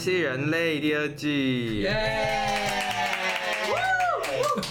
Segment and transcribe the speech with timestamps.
[0.00, 1.86] 系人类》第二季。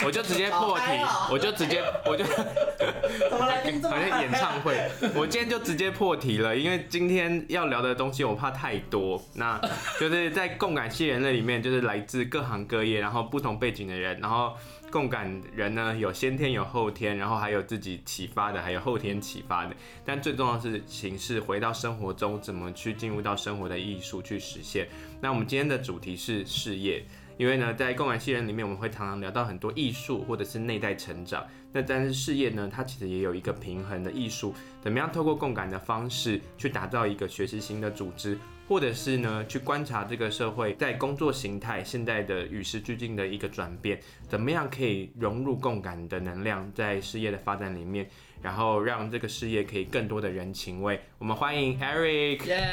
[0.04, 0.84] 我就直接破题，
[1.32, 2.24] 我就直接，我就，
[3.38, 9.60] 好像演唱会，我今天就直接破题了，因为今天要聊的东西我怕太多，那
[10.00, 14.54] 就是在共感系人类里面，就是来自各行各业，然后不同背景的人，然后。
[14.92, 19.76] 共感人呢，有先天有后天，然后还有自己启发的，还有后天启发的。
[20.04, 24.88] 但最重要的是，形式回到生活中，怎么去进入到生活的艺术去实现。
[25.22, 27.04] 那我们今天的主题是事业，
[27.38, 31.46] 因为呢，在共感系人里面，我们会常常聊到很多艺术或者是内在成长。
[31.74, 38.38] 那但是事业呢，它其实也有一个平衡的艺术，怎么样透过共感的方式去打造一个学习型的组织。
[38.70, 48.08] 或者是呢，去观察这个社会在工作形态现在的与时俱进的一个转变，怎么样可以融入共感的能量在事业的发展里面，
[48.44, 51.02] 然后让这个事业可以更多的人情味。
[51.18, 52.72] 我们欢迎 Eric，耶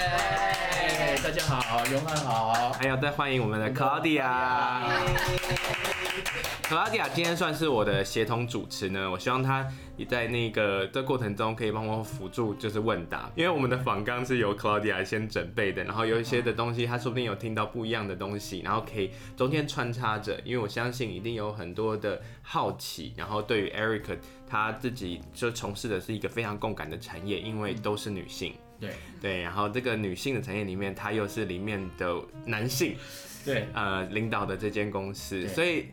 [1.16, 4.28] ，yeah, 大家好，永汉好，还有再欢迎我们的 Claudia。
[6.68, 9.64] Claudia 今天算是我的协同主持呢，我希望她
[9.96, 15.84] 也在那个这过程中可以帮我辅助，就是问答，因为我们的访纲是由 Claudia 先准备的。
[15.84, 23.14] 然后有一些的东西，她说不定有听到不一样的东西，然后可以中间穿插着，因为我相信一定有很多的好奇。
[23.16, 28.52] 然后对于 Eric 他自己就从事的是一个非常共感的产业，因为都是女性。
[28.80, 28.90] 对
[29.22, 32.12] 对，然后这个女性的产业里面，她又是里面的
[32.44, 32.96] 男性。
[33.44, 35.86] 对，呃，领导的这间公司，所以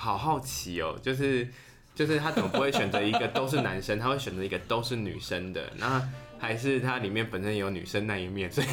[0.00, 1.46] 好好奇哦，就是
[1.94, 6.08] 就是他怎么不会选择一个都是男生，他会选择一个都是女生的那。
[6.40, 8.66] 还是它里面本身有女生那一面，所以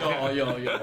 [0.00, 0.78] 有有有有。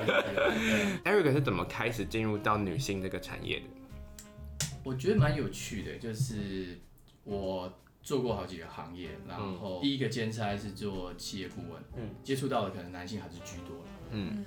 [1.05, 4.67] Eric 是怎么开始进入到女性这个产业的？
[4.83, 6.77] 我觉得蛮有趣的，就是
[7.23, 7.71] 我
[8.03, 14.43] 做过好几个行业，然后第一个兼差是做企业顾问，嗯，接触到的可能男性还是居多了，嗯，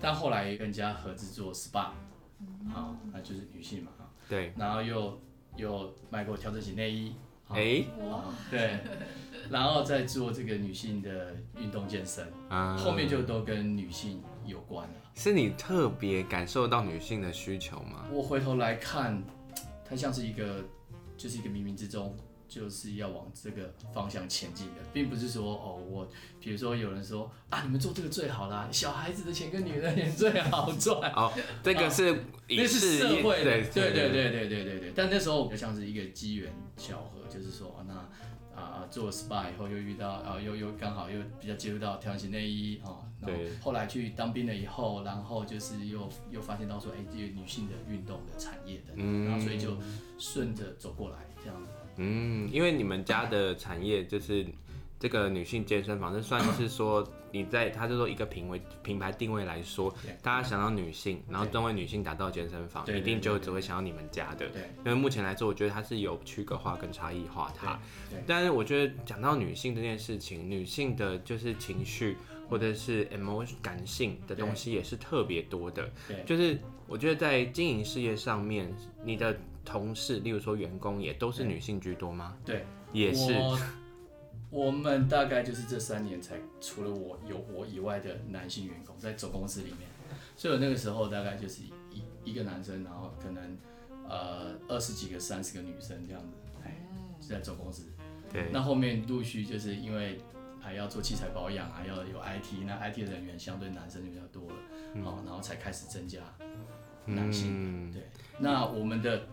[0.00, 1.90] 但后来跟人家合资做 SPA，
[2.72, 3.90] 好，那就是女性嘛，
[4.32, 5.20] 对，然后又
[5.56, 7.14] 又卖过调整型内衣，
[7.48, 7.86] 哎、欸，
[8.50, 8.78] 对。
[9.50, 14.94] 然后再做这个女性的运动健身，啊，后面就都跟女性有关了。
[15.14, 18.06] 是你特别感受到女性的需求吗？
[18.10, 19.22] 我回头来看，
[19.84, 20.64] 它像是一个，
[21.18, 22.16] 就是一个冥冥之中。
[22.52, 26.06] 就是要往这个方向前进的，并不是说哦，我
[26.38, 31.10] 比如说有人说啊，你们做这个最好啦，小孩子的钱跟女人的钱最好赚。
[31.12, 34.92] 哦，这个是那是社会的，对对对对对对对对。
[34.94, 37.74] 但那时候就像是一个机缘巧合，就是说
[38.62, 49.76] 那啊做 SPA 以后又遇到啊又又刚好又比较接触到调整型内衣啊，然后后来去当兵了以后，然后就是又又发现到说哎，这个女性的运动的产业的，嗯，然后所以就
[50.18, 51.72] 顺着走过来这样子。
[51.96, 54.46] 嗯，因为你们家的产业就是
[55.02, 59.92] 这个女性健身房，这算是说你在，他就说一个品位品牌定位来说，
[60.22, 64.48] 大家想要女性，然后专为女性打造健身房，一定就只会想要你们家的。
[64.50, 67.76] 对，因为目前来说，我觉得它是有区隔化跟差异化它。
[68.28, 72.16] 但是我觉得讲到女性这件事情，女性的就是情绪
[72.48, 75.90] 或者是 emotion 感性的东西也是特别多的。
[76.06, 78.72] 对，就是我觉得在经营事业上面，
[79.04, 79.36] 你的。
[79.64, 82.36] 同事，例如说员工，也都是女性居多吗？
[82.44, 83.32] 对，也是。
[84.52, 89.88] 我们大概就是这三年才除了我有我以外的男性员工在总公司里面，
[90.36, 93.56] 所以我那个时候大概就是一一个男生，然后可能
[94.06, 96.76] 呃二十几个、三十个女生这样子，哎，
[97.18, 97.90] 就在总公司。
[98.30, 98.50] 对。
[98.52, 100.20] 那后面陆续就是因为
[100.60, 104.56] 还要做器材保养，还要有 IT，那 IT 人员相对男生就比较多了，
[105.02, 106.20] 好、嗯，然后才开始增加
[107.06, 107.88] 男性。
[107.88, 108.02] 嗯、对。
[108.38, 109.26] 那我们的。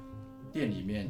[0.51, 1.07] 店里面，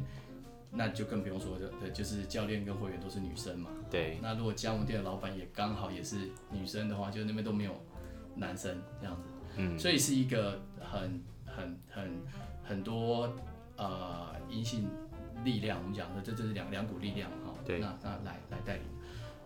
[0.72, 3.70] 那就更不用说的，对，就是教练跟会员都是女生嘛。
[3.90, 4.18] 对。
[4.22, 7.74] 那如果加盟店的老板也刚好也是女生的话，就那边都没有
[8.36, 9.28] 男生这样子。
[9.56, 9.78] 嗯。
[9.78, 12.22] 所以是一个很很很
[12.62, 13.34] 很多
[13.76, 14.88] 呃阴性
[15.44, 17.54] 力量，我们讲的这这是两两股力量哈。
[17.64, 17.78] 对。
[17.80, 18.84] 那那来来带领。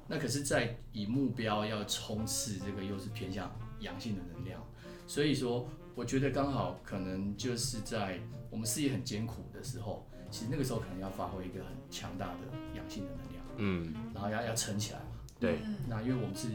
[0.07, 3.51] 那可是，在以目标要冲刺这个，又是偏向
[3.81, 4.63] 阳性的能量，
[5.07, 5.69] 所以说。
[5.97, 8.19] 我觉得刚好可能就是在
[8.51, 10.05] 我们事业很艰苦的时候，
[10.35, 12.41] 其实那个时候可能要发挥一个很强大的
[12.75, 15.07] 阳性的能量，嗯，然后要要撑起来嘛。
[15.39, 15.61] 对。
[15.89, 16.49] 那因为我们是，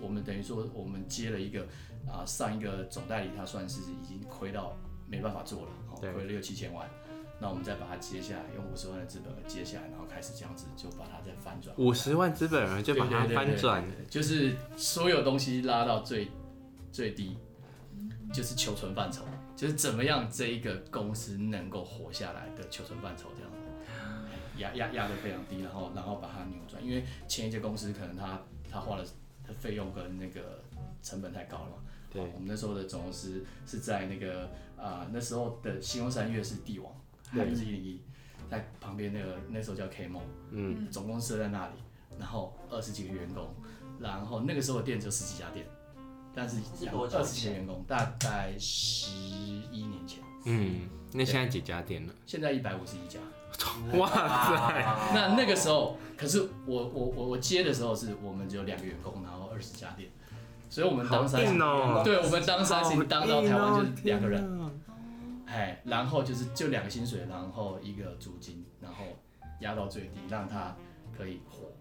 [0.00, 1.66] 我们等于说我们接了一个
[2.08, 4.74] 啊上一个总代理，他算是已经亏到
[5.06, 5.68] 没办法做了，
[6.00, 6.88] 亏了六七千万，
[7.38, 11.76] 那我们再把它接下来，用五十万的资本额接下来，然后开始这样子就把它再翻转。
[11.76, 16.30] 五十万资本额就把它翻转，就是所有东西拉到最
[16.90, 17.36] 最低。
[18.32, 19.22] 就是求存范畴，
[19.56, 23.56] 就是怎么样这一个公司能够活下来的求存范畴这样子，
[24.58, 29.04] 压压压得非常低，然后然后把它扭转，因为前一家公司可能他他花的
[29.58, 30.62] 费用跟那个
[31.02, 31.76] 成本太高了嘛，
[32.12, 34.44] 对，我们那时候的总公司是在那个
[34.76, 36.92] 啊、呃、那时候的新光三越是帝王，
[37.28, 38.00] 还不是一零一，
[38.50, 40.10] 在旁边那个那时候叫 K
[40.50, 41.74] 嗯，总公司在那里，
[42.18, 43.54] 然后二十几个员工，
[44.00, 45.66] 然后那个时候的店只有十几家店，
[46.36, 49.10] 但是二十几个员工，大概十
[49.72, 50.22] 一年前。
[50.44, 52.12] 嗯，那现在几家店了？
[52.26, 53.18] 现在一百五十一家。
[53.96, 55.14] 哇塞！
[55.14, 60.10] 那那个时候，可是我我我我接的时候是我们只有两个员工，然后二十家店，
[60.68, 64.70] 所以我们当三星，喔、对，我们当三星当到台湾就是两个人，
[65.46, 69.04] 哎、喔，然后就是就两个薪水，然后一个租金，然后
[69.60, 70.76] 压到最低，让他
[71.16, 71.72] 可以活，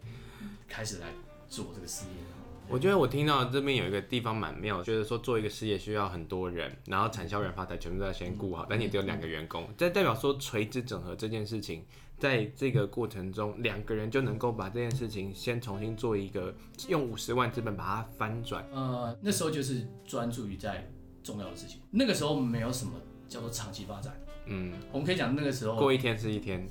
[0.69, 1.08] 开始来
[1.50, 2.35] 做这个事业。
[2.67, 11.85] 我觉得我听到这边有一个地方蛮妙，觉得说做一个事业需要很多人，然后产销人发财全部都要先顾好，但你只有两个员工，这代表说垂直整合这件事情，
[12.17, 16.53] 在这个过程中，两个人就能够把这件事情先重新做一个
[16.88, 18.67] 用五十万资本把它翻转。
[18.73, 20.89] 呃，那时候就是专注于在
[21.23, 22.94] 重要的事情，那个时候没有什么
[23.29, 24.19] 叫做长期发展。
[24.47, 26.67] 嗯，我们可以讲那个时候过一天是一天，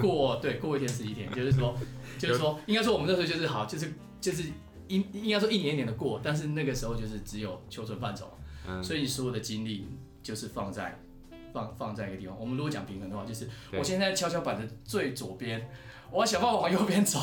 [0.00, 1.76] 过对过一天是一天，就是说
[2.18, 4.44] 就是说应该说我们那时候就是好就是就是。
[4.88, 8.30] 应应该说一年一年的过，但是那个时候就是只有求存范畴，
[8.66, 9.86] 嗯、所以所有的精力
[10.22, 10.98] 就是放在
[11.52, 12.38] 放放在一个地方。
[12.38, 15.68] 我们如果讲平衡的话，就是我现在跷跷板的最左边，
[16.10, 17.18] 我要想办法往右边走，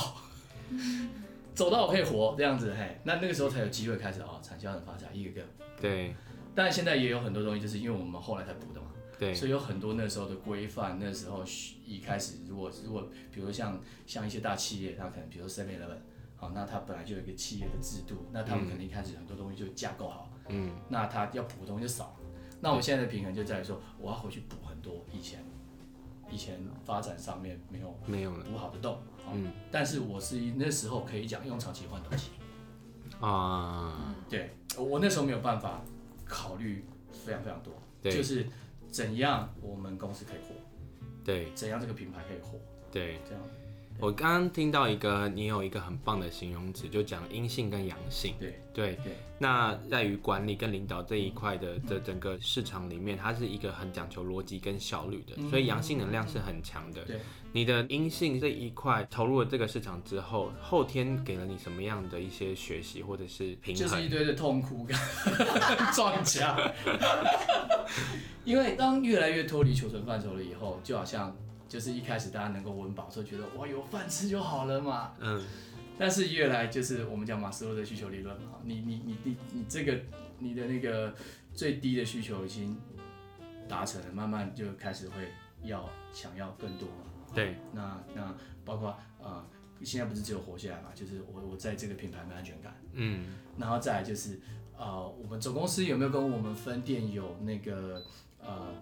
[1.54, 5.48] 走到我可以活这样子，嘿，那那个时候才有机会开始啊，产销很发展一个个。
[5.80, 6.16] 对，
[6.56, 11.44] 但现在也有很多东西，就是因为我们后来才补的嘛，对，所以有很多那时候的规范，那时候
[11.86, 16.00] 一开始如果如果比如像像一些大企业，它可能比如说 Seven Eleven。
[16.39, 22.15] 好，那他本来就有一个企业的制度，那他们可能一开始很多东西就架构好，嗯，那他要补的东西就少，
[22.62, 25.44] 那我们现在的平衡就在于说，我要回去补很多以前
[26.31, 29.01] 以前发展上面没有没有补好的洞，
[29.33, 32.31] 嗯，但是我是那时候可以讲用长期换短期，
[33.19, 35.81] 啊，对，我那时候没有办法
[36.24, 38.47] 考虑非常非常多，对，就是
[38.89, 40.56] 怎样我们公司可以活，
[41.25, 42.57] 对，怎样这个品牌可以活，
[42.89, 43.44] 对，这样。
[44.01, 48.34] 我刚刚听到一个，你有一个很棒的形容词，就讲阴性跟阳性。
[48.40, 49.13] 对对对。
[49.38, 57.04] 那在于管理跟领导这一块的的整个市场里面，它是一个很讲求逻辑跟效率的，所以阳性能量是很强的。
[57.04, 57.19] 对。
[57.51, 63.86] 你的阴性这一块投入了这个市场之后，后天给了你什么样的一些学习或者是平衡？
[63.86, 64.96] 就是一堆的痛苦跟
[65.94, 66.57] 撞墙。
[68.46, 71.36] 因为当越来越脱离求存范畴了以后，就好像。
[71.69, 75.13] 就是一开始大家能够温饱，所以觉得哇有饭吃就好了嘛。
[75.19, 75.42] 嗯。
[76.00, 80.00] 但是越来就是我们讲马斯洛的需求理论嘛，你你你你你这个
[80.39, 81.13] 你的那个
[81.54, 82.75] 最低的需求已经
[83.68, 85.27] 达成了，慢慢就开始会
[85.62, 87.33] 要想要更多嘛。
[87.36, 87.57] 对。
[87.74, 89.45] 那那包括啊、呃，
[89.83, 92.74] 现在不是只有活下来嘛，就是我我在这个品牌没安全感。
[92.94, 93.25] 嗯。
[93.57, 94.36] 然后再来就是
[94.75, 98.01] 啊、呃，我们总公司有没有跟我们分店有那个
[98.42, 98.74] 呃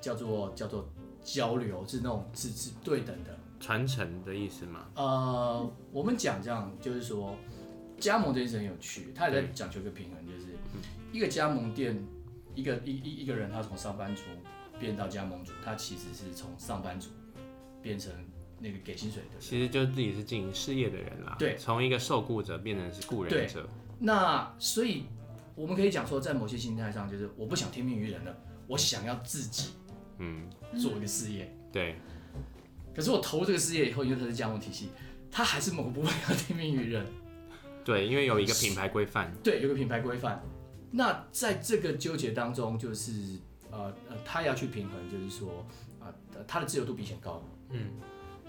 [0.00, 0.88] 叫做叫做。
[1.34, 4.86] 交流是那种是是对等的传承的意思吗？
[4.94, 7.36] 呃，我们讲这样就是说，
[7.98, 10.56] 加盟这件事很有趣，他也在讲求一个平衡，就是
[11.12, 12.02] 一个加盟店，
[12.54, 14.22] 一个一一一个人他从上班族
[14.78, 17.10] 变到加盟主，他其实是从上班族
[17.82, 18.10] 变成
[18.58, 21.36] 那个给薪水的，其实就自己是经营事业的人啦。
[21.38, 23.68] 对，从一个受雇者变成是雇人者。
[23.98, 25.04] 那所以
[25.54, 28.34] 我们可以讲说，在某些心态上，就是我不想听命于人了，
[28.66, 29.72] 我想要自己。
[30.18, 30.48] 嗯，
[30.80, 31.96] 做一个事业，对。
[32.94, 34.88] 可是我投这个事业以后，因为它是加盟体系，
[35.30, 37.06] 它还是某个部分要听命于人。
[37.84, 39.32] 对，因为有一个品牌规范。
[39.42, 40.42] 对，有个品牌规范。
[40.90, 43.38] 那在这个纠结当中，就是
[43.70, 45.64] 呃呃，他要去平衡，就是说
[46.00, 46.12] 啊，
[46.46, 47.90] 他、呃、的自由度比以前高，嗯，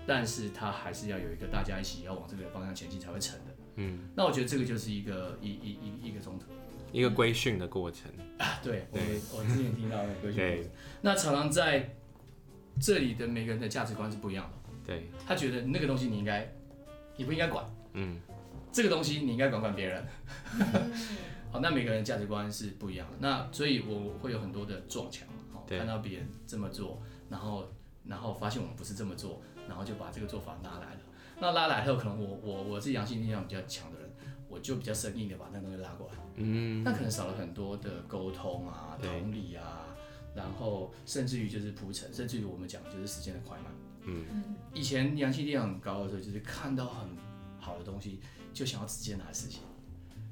[0.08, 4.10] 但是他还是要有一个大家一起要往这个方向前进才会成的，嗯。
[4.16, 6.46] 那我觉得这个就是一个一一一一个中途。
[6.92, 10.64] 一个规训的过程啊，对，对我我之前听到的规训过程。
[10.64, 10.70] 对
[11.02, 11.96] 那常常在
[12.82, 14.72] 这里的每个人的价值观是不一样的。
[14.86, 16.52] 对，他觉得那个东西你应该，
[17.16, 17.64] 你不应该管。
[17.94, 18.20] 嗯，
[18.72, 20.04] 这个东西你应该管管别人。
[21.52, 23.18] 好，那每个人价值观是不一样的。
[23.20, 27.72] 那所以我会有很多的撞墙，好，看到别人这么做，然后
[28.06, 31.00] 然后发现我们不是这么做，然后就把这个做法拉来了。
[31.40, 34.09] 那拉来后，可能我我我是阳性力量比较强的人。
[34.50, 39.86] 我就比较生硬的把那东西拉过来，嗯，那可能少了很多的沟通啊、同理啊，
[40.36, 43.66] 然后甚至于就是铺陈，甚至于我们讲的就是时间的快慢，
[44.06, 47.10] 嗯，以前阳气力量很高的时候，就是看到很
[47.60, 48.20] 好的东西
[48.52, 49.62] 就想要直接拿事情，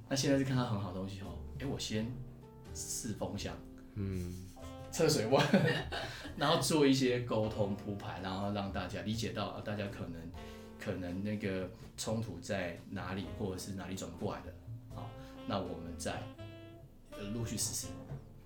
[0.10, 2.12] 那现在是看到很好的东西后，哎，我先
[2.74, 3.56] 试风向，
[3.94, 4.34] 嗯，
[4.92, 5.40] 测水温，
[6.36, 10.14] 然后做一些沟通铺排，然后让大家理解到大家可能。
[10.80, 14.54] 可能那个冲突在哪里，或者是哪里转过来的，
[14.96, 15.10] 好，
[15.48, 16.22] 那我们再
[17.12, 17.88] 呃陆续实施。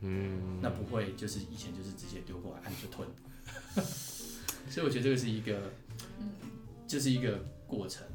[0.04, 3.08] 嗯，那不会就是以前就是直接丢过来按就吞。
[4.70, 5.62] 所以我觉得这个是一个，
[6.88, 8.08] 这、就是一个过程，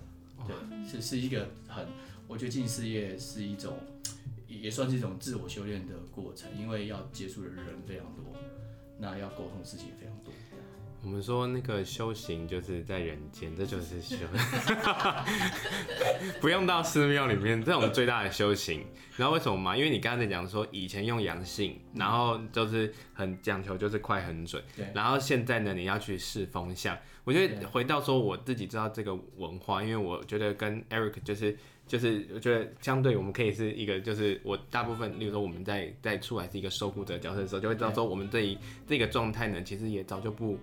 [0.47, 1.87] 对，是是一个很，
[2.27, 3.79] 我觉得进事业是一种，
[4.49, 8.25] 也算是一种自我修炼的过程，因为要接触的人非常多，
[8.99, 10.26] 那要沟通的事情也非常多。
[11.07, 14.17] 我们说那个修行就是在人间，这就是修，
[16.43, 18.81] 不用到寺庙里面，这种最大的修行。
[18.81, 19.77] 你知道为什么吗？
[19.77, 24.61] 因为你刚才讲说以前用阳性，然后就是很讲求就是快很准，
[24.93, 26.99] 然后现在呢你要去试风向。
[27.23, 38.59] 我觉得回到说我自己知道这个文化，因为我觉得跟 Eric 就是就是我觉得相对我们可以是一个就是我大部分，例如说我们在在出来是一个受雇者角色的时候，就会知道说我们这一
[38.89, 40.59] 这个状态呢，其实也早就不。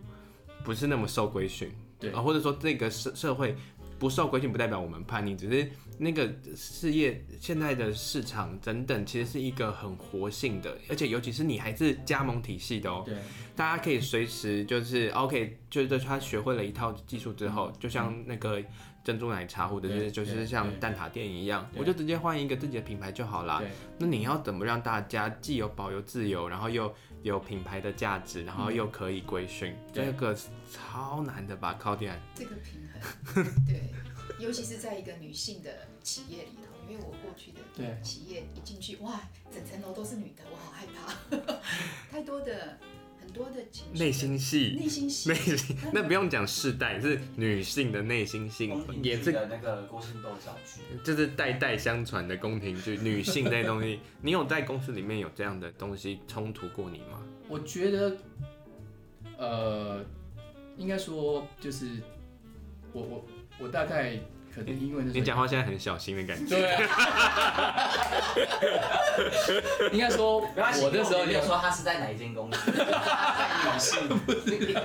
[0.63, 2.11] 不是那么受规训，对。
[2.11, 3.55] 啊，或者说这个社社会
[3.99, 13.15] 不受规训，不代表我们叛逆，只是那个事业现在的市场等等，其实是一个很活性的，而且尤其是你还是加盟体系的哦，对，
[13.55, 18.61] 大家可以随时就是 OK，就是他学会了一套技术之后，就像那个
[19.03, 23.61] 珍珠奶茶或者是就是像蛋挞店一样，我就直接换一个自己的品牌就好啦。
[23.97, 26.93] 那你要怎么让大家既有保留自由，然后又
[27.23, 30.37] 有品牌的价值，然后又可以规训，嗯、这个
[30.71, 31.75] 超难的吧？
[31.79, 32.81] 靠点这个平
[33.33, 33.89] 衡， 对，
[34.39, 41.61] 尤其是在一个女性的企业里头，因为我过去的企业一进去，哇，整层楼都是女的，我好害怕，
[42.11, 42.77] 太多的。
[43.33, 48.71] 很多的情绪，内心戏，内心戏，内心，那不用讲世代，是女性的内心戏，
[49.01, 57.23] 也是那个勾心斗角剧，就是代代相传的宫廷剧，女性这些东西， 你有在公司里面有这样的东西冲突过你吗？
[57.49, 58.15] 我觉得，
[59.39, 60.05] 呃，
[60.77, 61.87] 应该说就是
[62.91, 63.25] 我我
[63.59, 64.19] 我大概。
[64.53, 66.55] 可能因为你讲话现在很小心的感觉。
[66.55, 67.89] 对啊。
[69.91, 72.71] 应该说，我那时候你有说他是在哪一间公司？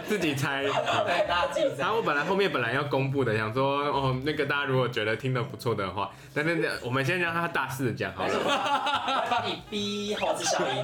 [0.07, 0.63] 自己猜。
[0.63, 1.77] 对，大家自己猜。
[1.81, 9.27] 然后我本来后面本来要公布的，想说哦，那个大家如果觉得听得不错的话，那那那我们先让他大肆的讲好了。
[9.31, 10.83] 帮你逼猴子小音。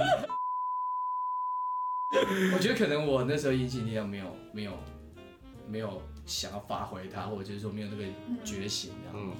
[2.55, 4.73] 我觉得可能我那时候阴性力量没有没有
[5.69, 6.03] 没有。
[6.27, 8.05] 想要发挥它，或者就是说没有那个
[8.45, 9.33] 觉醒，然后、嗯，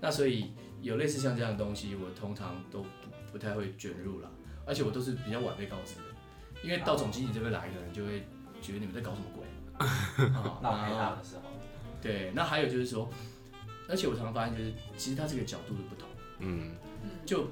[0.00, 2.88] 那所以有类似像这样的东西，我通常都不
[3.32, 4.30] 不太会卷入了，
[4.66, 8.24] 而且我都是比较晚被告知的，因为到总经理这边来的人就会
[8.62, 9.44] 觉得你们在搞什么鬼，
[10.62, 11.42] 闹黑他的时候，
[12.00, 13.08] 对，那还有就是说，
[13.88, 16.72] 而且我常常发现就是，其实他这个角度的不同，嗯，
[17.26, 17.48] 就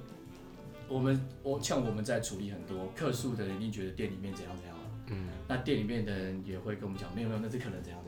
[0.88, 4.76] 我们我像我们在处理很多客诉的人，一定觉得店里面怎样怎样，
[5.08, 8.07] 嗯，那店里面的人也会跟我们讲，没有没有，那是客人怎样怎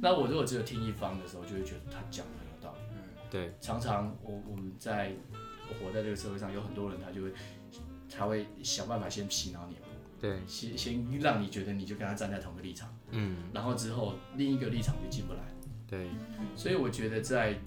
[0.00, 2.80] 那我如果只有听一方的时候，就会觉得他讲的很有道理。
[2.92, 2.98] 嗯，
[3.30, 3.54] 对。
[3.60, 5.12] 常常我我们在
[5.80, 7.32] 活在这个社会上，有很多人他就会
[8.10, 9.86] 他会想办法先洗脑你嘛。
[10.20, 10.38] 对。
[10.46, 12.94] 先先让你觉得你就跟他站在同一个立场。
[13.10, 13.36] 嗯。
[13.52, 15.40] 然后之后另一个立场就进不来。
[15.86, 16.08] 对。
[16.54, 17.58] 所以我觉得在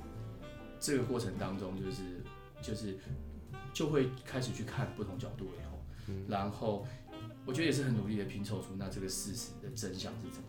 [0.79, 2.23] 这个过程当中，就是
[2.61, 2.97] 就是
[3.73, 6.85] 就会开始去看不同角度以后，嗯，然后
[7.45, 10.47] 我觉得也是很努力的拼凑出那这个事实的真相是怎么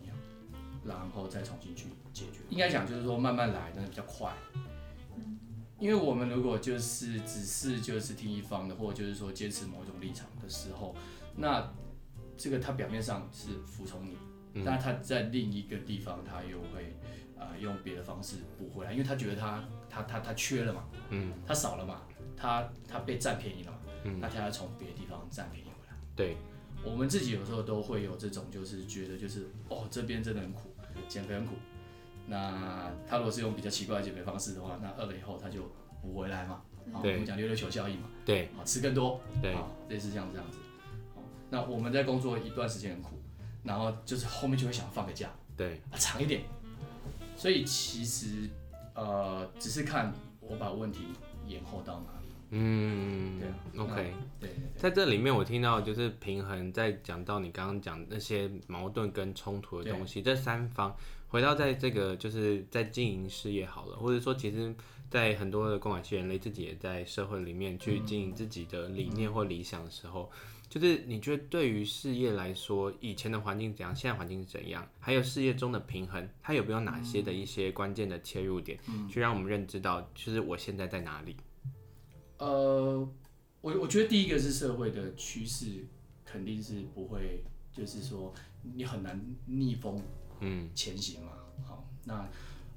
[0.83, 4.33] 然后再重新去解决，应该讲就是说慢慢来，但是比较快。
[5.79, 10.95] 因为我们如果就是只是就是听一方的，或者就是说坚持某一种立场的时候，
[11.35, 11.73] 那
[12.37, 14.15] 这个他表面上是服从你，
[14.53, 16.95] 嗯、但他在另一个地方他又会
[17.35, 22.03] 呃用别的方式补回来，因为他觉得他他他他缺了嘛，嗯，他少了嘛，
[22.37, 25.95] 他他被占便宜了嘛，嗯，那他要从别的地方占便宜回来。
[26.15, 26.37] 对，
[26.83, 30.70] 我们自己有时候都会有这种，就是觉得就是哦这边真的很苦。
[31.07, 31.55] 减肥很苦，
[32.27, 35.63] 那他如果是用比较奇怪的减肥方式的话，那饿了以后他就
[36.01, 36.61] 补回来嘛。
[36.91, 38.09] 好，我们讲溜溜球效应嘛。
[38.25, 39.19] 对，好，吃更多。
[39.41, 40.57] 对，啊类似像这样子。
[41.13, 43.21] 好，那我们在工作一段时间很苦，
[43.63, 45.29] 然后就是后面就会想放个假。
[45.55, 46.41] 对，啊，长一点。
[47.35, 48.49] 所以其实
[48.93, 51.07] 呃，只是看我把问题
[51.45, 52.20] 延后到哪里。
[52.53, 60.93] 嗯，对，OK，对，在这里面我听到就是平衡，在讲到你刚刚讲那些矛盾跟冲突的东西，这三方
[61.29, 64.75] 回到在这个就是在经营事业好了，或者说其实，
[65.09, 70.29] 在很多的共感系人类自己也在社会里面去经营自己的理念或理想的时候，
[70.67, 78.77] 就是你觉得对于事业来说，以前的环境怎样，现在环境是怎样，还有事业中的平衡，它有没有哪些的一些关键的切入点，
[79.09, 81.37] 去让我们认知到，就是我现在在哪里？
[82.41, 83.07] 呃，
[83.61, 85.85] 我我觉得第一个是社会的趋势，
[86.25, 88.33] 肯定是不会，就是说
[88.63, 90.01] 你很难逆风，
[90.39, 91.33] 嗯，前行嘛。
[91.59, 92.27] 嗯、好，那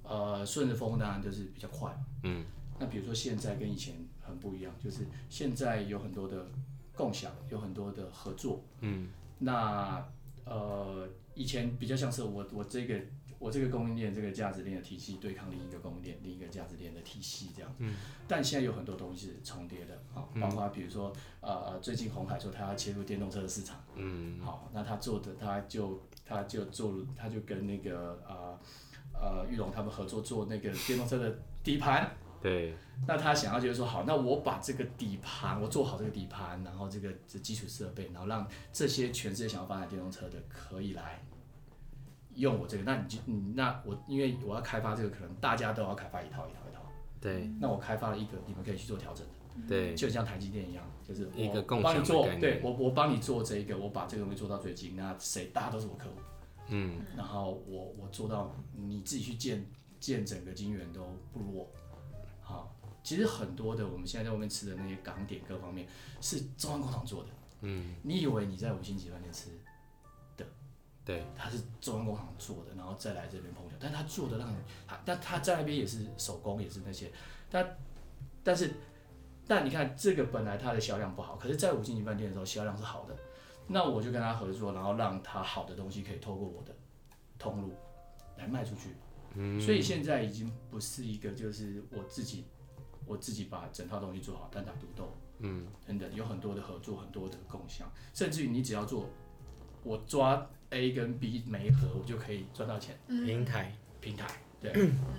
[0.03, 2.45] 呃顺着风当然就是比较快，嗯。
[2.79, 6.47] 那比如说现在跟以前很不一样，就是现在有很多的
[6.95, 8.63] 共享，有很多的合作。
[8.81, 10.07] 嗯，那
[10.45, 13.01] 呃，以前比较像是我我这个
[13.45, 17.71] 我这个供应链这个价值链的体系对抗另一个供应链另一个价值链的体系这样。
[17.77, 17.95] 嗯，
[18.27, 23.85] 但现在有很多东西是重叠的啊，包括比如说呃，最近红海说他要切入电动车的市场。
[23.97, 28.59] 嗯，好，那他做的他就他就做，他就跟那个呃
[29.13, 32.11] 呃玉龙他们合作做那个电动车的底盘。
[32.41, 32.75] 对，
[33.07, 41.23] 那他想要就是说，好，那我把这个底盘，我做好这个底盘，然后这个这基础设备，然后让这些全世界想要发展电动车的可以来
[42.35, 42.83] 用我这个。
[42.85, 46.81] 那你就，你那我因为我要开发这个，可能大家都要开发一套一套一套。
[47.21, 47.51] 对。
[47.61, 49.69] 那我开发了一个，你们可以去做调整的。
[49.69, 49.95] 对。
[49.95, 54.97] 就像台积电一样，就是一个共帮你做，对我我帮你做这一个，我把这个东西做到最精。
[54.97, 56.17] 那谁大家都是我客户。
[56.69, 57.01] 嗯。
[57.17, 59.67] 然后我我做到你自己去建
[60.01, 61.71] 建整个晶圆都不如我。
[62.41, 65.87] 好，其实很多的我们现在在外面吃的那些港点各方面
[66.21, 67.31] 是中央工厂做的。
[67.63, 69.57] 嗯，你以为你在五星级饭店吃的，
[71.05, 74.57] 对，他是中央工厂做的，然后再来这边烹调，但他做的让你，
[74.87, 77.13] 他但他在那边也是手工，也是那些，
[77.51, 77.77] 但
[78.43, 78.73] 但是
[79.47, 83.15] 但你看这个本来它的销量不好，可是，在五星级饭店的时候销量是好的，
[83.67, 86.75] 那我就跟他合作，然后让他好的东西可以透过我的
[87.39, 87.75] 通路
[88.39, 88.95] 来卖出去。
[89.35, 89.61] 嗯。
[89.61, 92.47] 所以现在已经不是一个，就是我自己，
[93.05, 99.07] 我自己把整套东西做好，单打独斗，嗯，等等，有很多的合作，很多的共享，甚至于你只要做，
[99.83, 102.99] 我抓 A 跟 B 没合，我就可以赚到钱。
[103.07, 104.27] 平台，平台，
[104.61, 104.73] 对，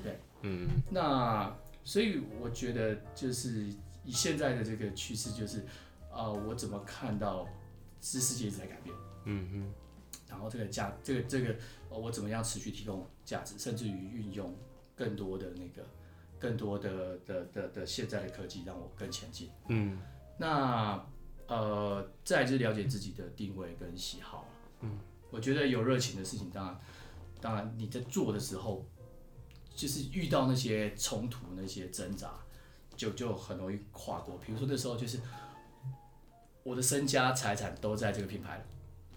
[0.03, 3.67] 对，嗯，那所以我觉得就是
[4.03, 5.59] 以现在的这个趋势，就是
[6.11, 7.47] 啊、呃，我怎么看到
[8.01, 8.95] 知识界一直在改变，
[9.25, 9.73] 嗯哼，
[10.29, 11.55] 然后这个价，这个这个。
[11.87, 14.53] 我怎么样持续提供价值，甚至于运用
[14.97, 15.87] 更多的那个、
[16.37, 19.49] 更多的的的的现在的科技，让我更前进。
[19.69, 19.97] 嗯，
[20.37, 21.01] 那
[21.47, 24.45] 呃，再就是了解自己的定位跟喜好。
[24.81, 24.99] 嗯，
[25.35, 26.79] 我觉得有热情的事情，当然，
[27.41, 28.85] 当然你在做的时候，
[29.75, 32.31] 就是遇到那些冲突、那些挣扎，
[32.95, 34.37] 就就很容易跨过。
[34.37, 35.19] 比如说那时候，就是
[36.63, 38.63] 我的身家财产都在这个品牌了。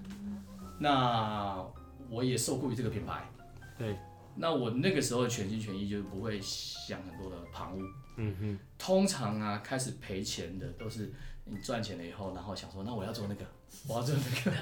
[0.09, 0.42] 嗯，
[0.81, 1.64] 那。
[2.11, 3.31] 我也受雇于这个品牌，
[3.76, 3.94] 对，
[4.35, 7.83] 那我那个时候全心全意就是不会想很多的旁骛，
[8.16, 8.59] 嗯哼。
[8.78, 11.12] 通常啊，开始赔钱的都是
[11.51, 13.45] 你赚钱了以后，然后想说，那我要做那个，
[13.87, 14.57] 我要做那个。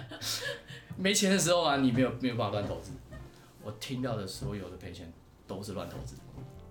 [0.97, 2.93] 没钱的时候啊，你没有没有办法乱投资。
[3.63, 5.13] 我听到的所有的赔钱
[5.47, 6.17] 都是乱投资，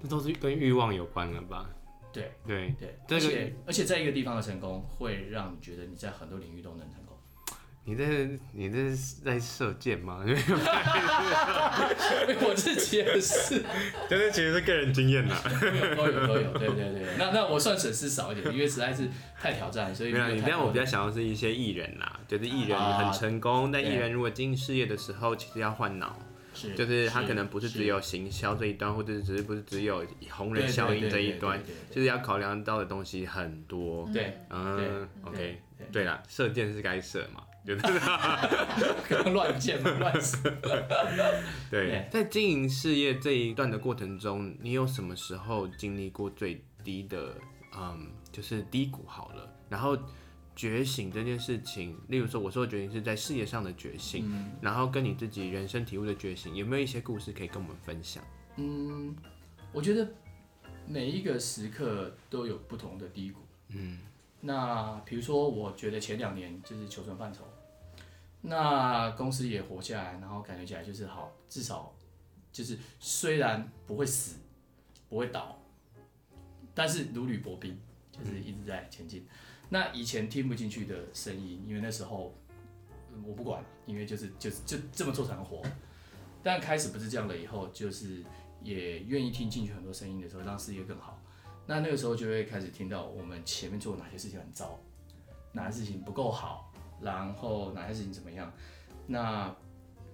[0.01, 1.69] 这都是跟欲望有关了吧？
[2.13, 7.04] 对对对，而且而且在一个地方的成功，会让你觉得你在很多领域都能成功。
[7.87, 8.03] 你这
[8.51, 10.23] 你这是在射箭吗？
[12.41, 13.63] 我自己也是，
[14.09, 15.35] 就是其实是个人经验呐，
[15.95, 17.15] 都有都有， 对对对。
[17.19, 19.07] 那那我算损失少一点，因为实在是
[19.39, 20.29] 太挑战，所以没有。
[20.29, 26.17] 你这样我比较想要是一些艺人呐，就是艺人很成功，但艺人如果经营事业的时候，其实要换脑，
[26.55, 34.09] 是，就是他可能不是只有行销这一端，或者是只是不是只有红人效应这一端，就是要考量到的东西很多。
[34.11, 37.43] 对，嗯，OK，对啦，射箭是该射嘛。
[37.65, 40.37] 就 是乱箭 乱死。
[41.71, 47.35] 对，在经营事业这一段的过程中，你有什么时候经历过最低的，
[47.75, 49.97] 嗯，就是低谷好了，然后
[50.55, 58.23] 觉醒这件事情，例如说，我说的觉醒是在事业上的觉醒，嗯、然后跟你自己人生体悟的觉醒，有没有一些故事可以跟我们分享？
[58.57, 59.13] 嗯，
[59.73, 60.07] 我觉得
[60.87, 63.41] 每一个时刻都有不同的低谷。
[63.69, 63.99] 嗯，
[64.39, 67.43] 那比如说，我觉得前两年就是求存范畴。
[68.47, 71.93] 那公司也活下来，然后感觉起来就是好，至少
[72.51, 74.37] 就是虽然不会死，
[75.09, 75.59] 不会倒，
[76.73, 77.79] 但是如履薄冰，
[78.11, 79.27] 就是一直在前进。
[79.69, 82.35] 那以前听不进去的声音，因为那时候
[83.25, 85.61] 我不管，因为就是就是就这么做才能活。
[86.43, 88.23] 但开始不是这样了以后，就是
[88.61, 91.19] 也愿意听进去很多声音的时候，让事业更好。
[91.65, 94.79] 那那个时候就会开始听到我们前面做哪些事情很糟，
[95.51, 96.71] 哪些事情不够好。
[97.01, 98.51] 然后哪些事情怎么样？
[99.07, 99.55] 那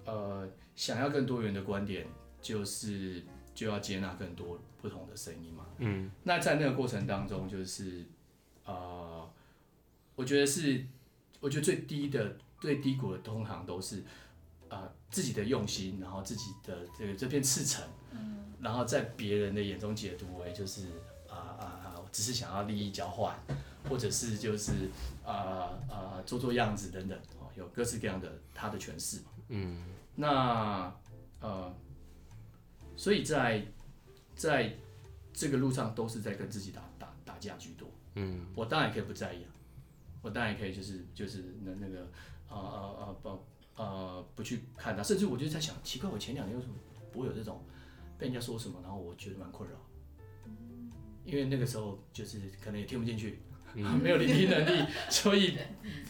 [0.04, 2.06] 呃，想要更多元的观点，
[2.40, 5.66] 就是就要接纳更多不同的声音嘛。
[5.78, 6.10] 嗯。
[6.24, 8.04] 那在那个过程当中，就是
[8.64, 9.30] 呃，
[10.14, 10.84] 我觉得是，
[11.40, 14.00] 我觉得最低的、最低谷的通常都是
[14.68, 18.52] 啊、呃、自己的用心，然后自己的这个这片赤诚，嗯。
[18.60, 20.88] 然后在别人的眼中解读为就是
[21.28, 23.34] 啊啊啊，只是想要利益交换。
[23.88, 24.88] 或者是就是
[25.26, 29.30] 啊啊、做做样子等等，哦，有各式各样的他的诠释嘛。
[29.48, 29.82] 嗯，
[30.14, 30.94] 那
[31.40, 31.74] 呃，
[32.96, 33.66] 所以在
[34.34, 34.74] 在
[35.32, 37.88] 这个路上都是在跟自己打打打架居多。
[38.14, 39.50] 嗯，我当然也可以不在意啊。
[40.22, 42.08] 我当然也可以就是就是那那个
[42.48, 43.44] 啊啊啊不
[43.76, 46.74] 呃不去看他，甚至我就在想，奇怪，我前两年为什么
[47.10, 47.62] 不会有这种
[48.16, 49.76] 被人家说什么，然后我觉得蛮困扰，
[51.24, 53.40] 因为那个时候就是可能也听不进去。
[53.74, 55.56] 嗯、没有聆听能力，所以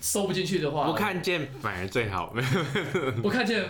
[0.00, 2.34] 收不进去的话，不看见反而最好。
[3.22, 3.64] 不看见，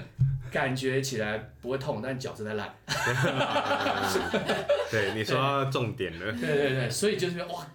[0.50, 2.74] 感觉起来不会痛，但脚真的烂。
[4.90, 6.32] 对，你说到重点了。
[6.32, 7.66] 对对对，所以就是哇，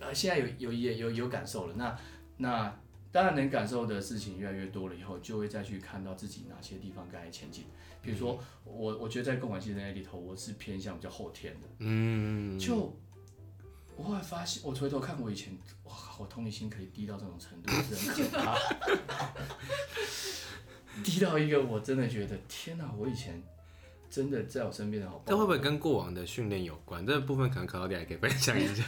[0.00, 1.74] 呃，现在有有也有有感受了。
[1.76, 1.96] 那
[2.36, 2.78] 那
[3.10, 7.64] 当然能感受的事情越来越多了，以后就会再去看到自己哪些地方该前进。
[8.02, 11.60] 比如说我，我觉得在共感系统里头，我是偏向比较后天的。
[11.78, 12.94] 嗯，就。
[13.96, 18.58] 我后来发现，我回头看我以前，哇，我同理心可以低到这种程度， 是很可怕，
[21.02, 22.92] 低到一个我真的觉得，天哪！
[22.96, 23.42] 我以前
[24.10, 27.04] 真的在我身边的好，这会不会跟过往的训练有关？
[27.06, 28.84] 这个部分可能克劳迪亚也可以分享一下。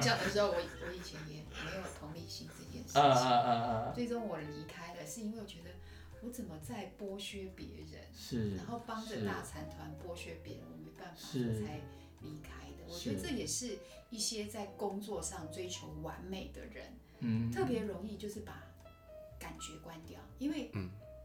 [0.00, 3.02] 讲的时候，我我以前也没有同理心这件事情。
[3.02, 3.50] 啊啊啊
[3.88, 3.92] 啊！
[3.94, 5.70] 最终我离开了，是因为我觉得
[6.22, 11.80] 我怎么在剥削别人，是，然后帮着大财团剥削别人，我没办法，我才
[12.22, 12.65] 离开的。
[12.88, 13.78] 我觉得这也是。
[14.08, 18.62] 一些在工作上追求完美的人，嗯，特别容易就是把
[19.36, 20.70] 感觉关掉，因为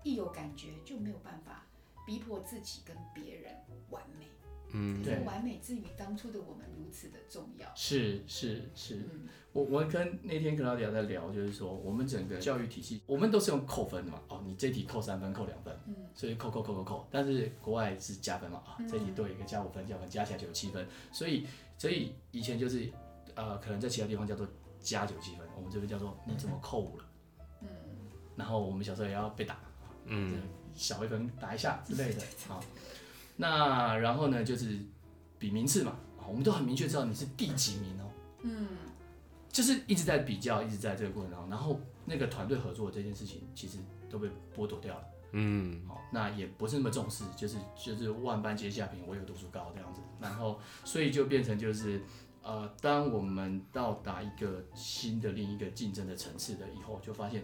[0.04, 1.63] 一有感觉就没有办法
[2.08, 3.56] 逼迫自己跟别人
[3.91, 4.26] 完美，
[4.73, 5.19] 嗯，对。
[5.25, 21.45] 完美之于当初的我们如此的重要，是是是，嗯、我我跟那天克劳迪亚在聊，就是说我们整个教育体系，我们都是用扣分的嘛，哦，你这题扣三分，扣两分，嗯，所以扣扣扣扣扣，但是国外是加分嘛，啊，这题多一个加五分，加分加起来就有七分，所以。
[21.77, 22.88] 所以以前就是，
[23.34, 24.47] 呃，可能在其他地方叫做
[24.79, 27.05] 加九七分，我们这边叫做你怎么扣五了，
[27.63, 27.67] 嗯，
[28.36, 29.57] 然后我们小时候也要被打，
[30.05, 30.43] 嗯，
[30.75, 32.63] 小一分打一下之类的， 好，
[33.41, 34.77] 那然后呢就是
[35.39, 35.95] 比名次嘛，
[36.27, 38.06] 我们都很明确知道你是第几名哦，
[38.43, 38.67] 嗯，
[39.49, 45.04] 就是一直在比较，一直在这个过程当中，然后那个团队合作这件事情其实都被剥夺掉了。
[45.32, 51.99] 嗯，好，那也不是那么重视，就是就是万般皆下品，唯有读书高这样子，然后所以就变成就是，
[52.43, 57.43] 呃，当我们到达一个新的另一个竞争的层次的以后，就发现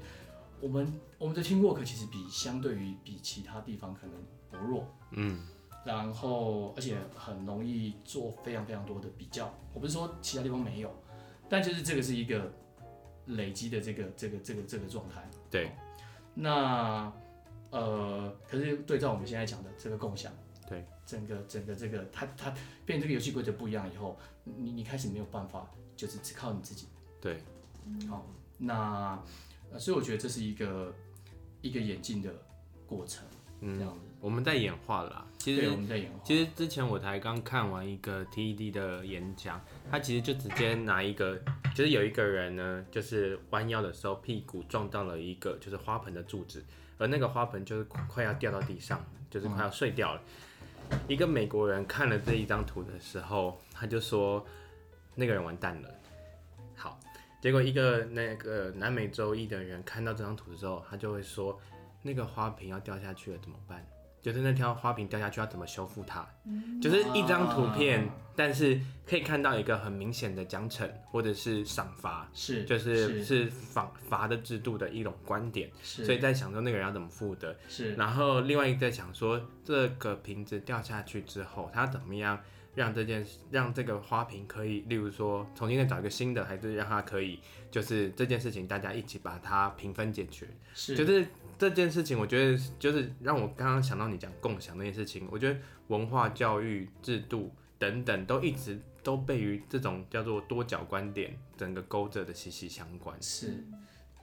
[0.62, 4.16] 我们我们的 teamwork 其实比相对于比其他地方可能
[4.52, 5.40] 薄弱，嗯，
[5.88, 10.94] 然后而且很容易做非常非常多的比较，我不是说其他地方没有，
[11.50, 12.52] 但就是这个是一个
[13.26, 15.72] 累积的这个这个这个这个状态，对，
[16.36, 17.12] 那。
[17.70, 20.32] 呃，可是对照我们现在讲的这个共享，
[20.70, 22.50] 对，整个整个这个它它
[22.86, 26.88] 变成这个游戏规则不一样以后，你你开始没有办法，就是只靠你自己。
[27.20, 27.44] 对，
[28.08, 28.26] 好，
[28.58, 29.22] 那
[29.70, 30.96] 呃，所以我觉得这是一个
[31.62, 32.34] 一个演进的
[32.88, 33.28] 过程，
[33.60, 34.06] 嗯，这样子。
[34.20, 36.20] 我们在演化啦，其实我们在演化。
[36.24, 41.40] 其实之前我才刚看完一个 TED 的演讲，他其实就直接拿一个，
[41.76, 46.66] 就是有一个人呢，就是弯腰的时候屁股撞到了一个就是花盆的柱子。
[46.98, 50.22] 而那个花盆就是快要掉到地上，就是快要碎掉了。
[51.08, 54.44] 一个美国人看了这一张图的时候，他就说
[55.14, 55.90] 那个人完蛋了。
[56.76, 57.00] 好，
[57.40, 61.60] 结果一个那个南美洲裔的人看到这张图的时候，他就会说
[62.02, 63.86] 那个花瓶要掉下去了怎么办？
[64.22, 66.28] 就是那条花瓶掉下去要怎么修复它？
[66.82, 75.70] 就是一张图片，但是可以看到一个很明显的奖惩或者是赏罚，是就是是罚罚的制度的一种观点。
[75.82, 77.56] 所以在想说那个人要怎么负责？
[77.70, 77.96] 是。
[77.96, 82.38] 然后另外一个在想说这个瓶子掉下去之后，他怎么样
[82.76, 87.40] 让这件让这个花瓶可以，例如说重新再找一个新的，还是让它可以
[87.72, 90.48] 就是这件事情大家一起把它平分解决？
[90.74, 90.96] 是。
[90.96, 91.26] 就是。
[91.58, 103.20] 这件事情，我觉得就是让我刚刚想到你讲共享那件事情，我觉得文化教育制度等等都一直都被于这种叫做多角观点整个勾着的息息相关。
[103.22, 103.66] 是，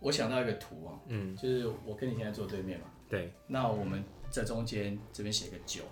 [0.00, 5.82] 我想到一个图啊，嗯，就是我跟你现在坐对面嘛，对，那我们在中间这边写个九，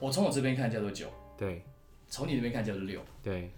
[0.00, 1.64] 我从我这边看叫做九，对，
[2.08, 3.50] 从你那边看叫做六，对，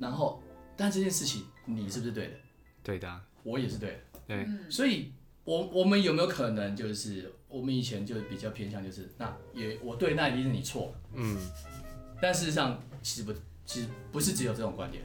[0.00, 0.42] 然后
[0.74, 2.34] 但这件事情你是不是对的？
[2.82, 5.12] 对的，我也是对的，对，所以。
[5.48, 11.38] 我我们有没有可能就是我们以前就比较偏向就是那也我对，那一定是你错，嗯，
[12.20, 13.32] 但事实上其实不
[13.64, 15.02] 其实不是只有这种观点，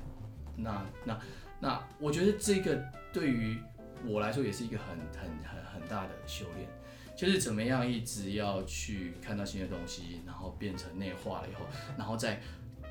[0.58, 1.18] 那那
[1.62, 3.58] 那我觉得这个对于
[4.06, 6.68] 我来说也是一个很很很很大的修炼，
[7.16, 11.62] 就是怎么样一直要去看到新的东西，然后变成内化了以后，
[11.98, 12.42] 然后再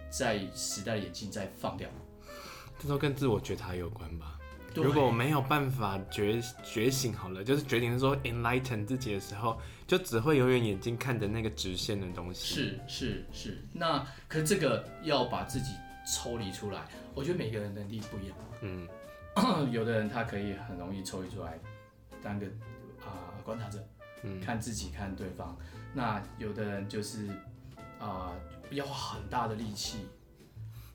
[0.09, 1.87] 在时代的眼镜再放掉，
[2.79, 4.38] 这都跟自我觉察有关吧。
[4.75, 12.55] 如果我没有办法觉觉醒好了，就是决定说 enlighten 自己的时候，就只会永远眼睛看着那个直线的东西。
[12.55, 15.73] 是是是，那可是这个要把自己
[16.07, 18.37] 抽离出来，我觉得每个人能力不一样。
[18.63, 18.89] 嗯，
[19.73, 21.59] 有的人他可以很容易抽离出来
[22.23, 22.47] 当个
[23.01, 23.85] 啊、呃、观察者，
[24.23, 25.57] 嗯，看自己看对方。
[25.93, 27.27] 那有的人就是
[27.99, 28.37] 啊、呃、
[28.71, 30.07] 要花很大的力气。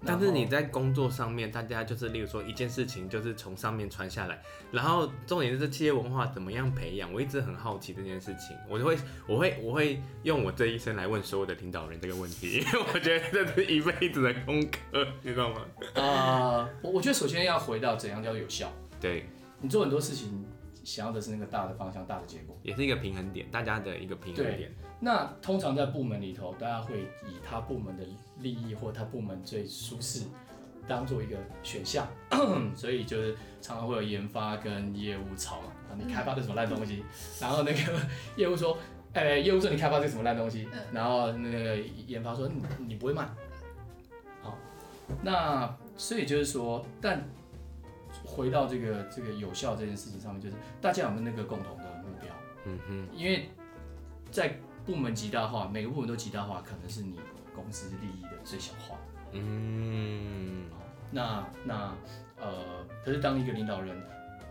[0.07, 4.41] 但是你在工作上面，大家就是，例如说一件事情，就是从上面传下来，
[4.71, 15.65] 然后重点是企业文化怎么样培养，我一直很好奇这件事情，我就会，我会，我会用我这一生来问所有的领导人这个问题，因 为我觉得这是一辈子的功课，你知道吗？
[15.95, 19.27] 啊、呃，我我觉得首先要回到怎样叫有效，对，
[19.59, 20.45] 你做很多事情，
[20.87, 24.73] 想要的是那个大的方向、大的结果，也是一个平衡点，大家的一个平衡点。
[25.01, 28.05] 那通常在部门里头，大家会以他部门的
[28.39, 30.23] 利益或他部门最舒适
[30.87, 32.07] 当做一个选项，
[32.73, 37.03] 所以就是常常会有研发跟业务吵嘛，啊，你开发的什么烂东西？
[37.41, 37.79] 然后那个
[38.37, 38.77] 业务说，
[39.11, 40.69] 哎、欸，业务说你开发这什么烂东西？
[40.93, 43.27] 然后那个研发说你你不会卖，
[44.41, 44.57] 好，
[45.21, 47.27] 那所以就是说，但
[48.27, 52.29] 回到这个这个有效这件事情上面，就是大家有没有那个共同的目标？
[52.65, 53.49] 嗯哼，因为
[54.29, 57.17] 在部门极大化，每个部门都极大化，可能是你
[57.55, 58.97] 公司利益的最小化。
[59.31, 60.65] 嗯，
[61.09, 61.95] 那那
[62.39, 63.97] 呃，可是当一个领导人，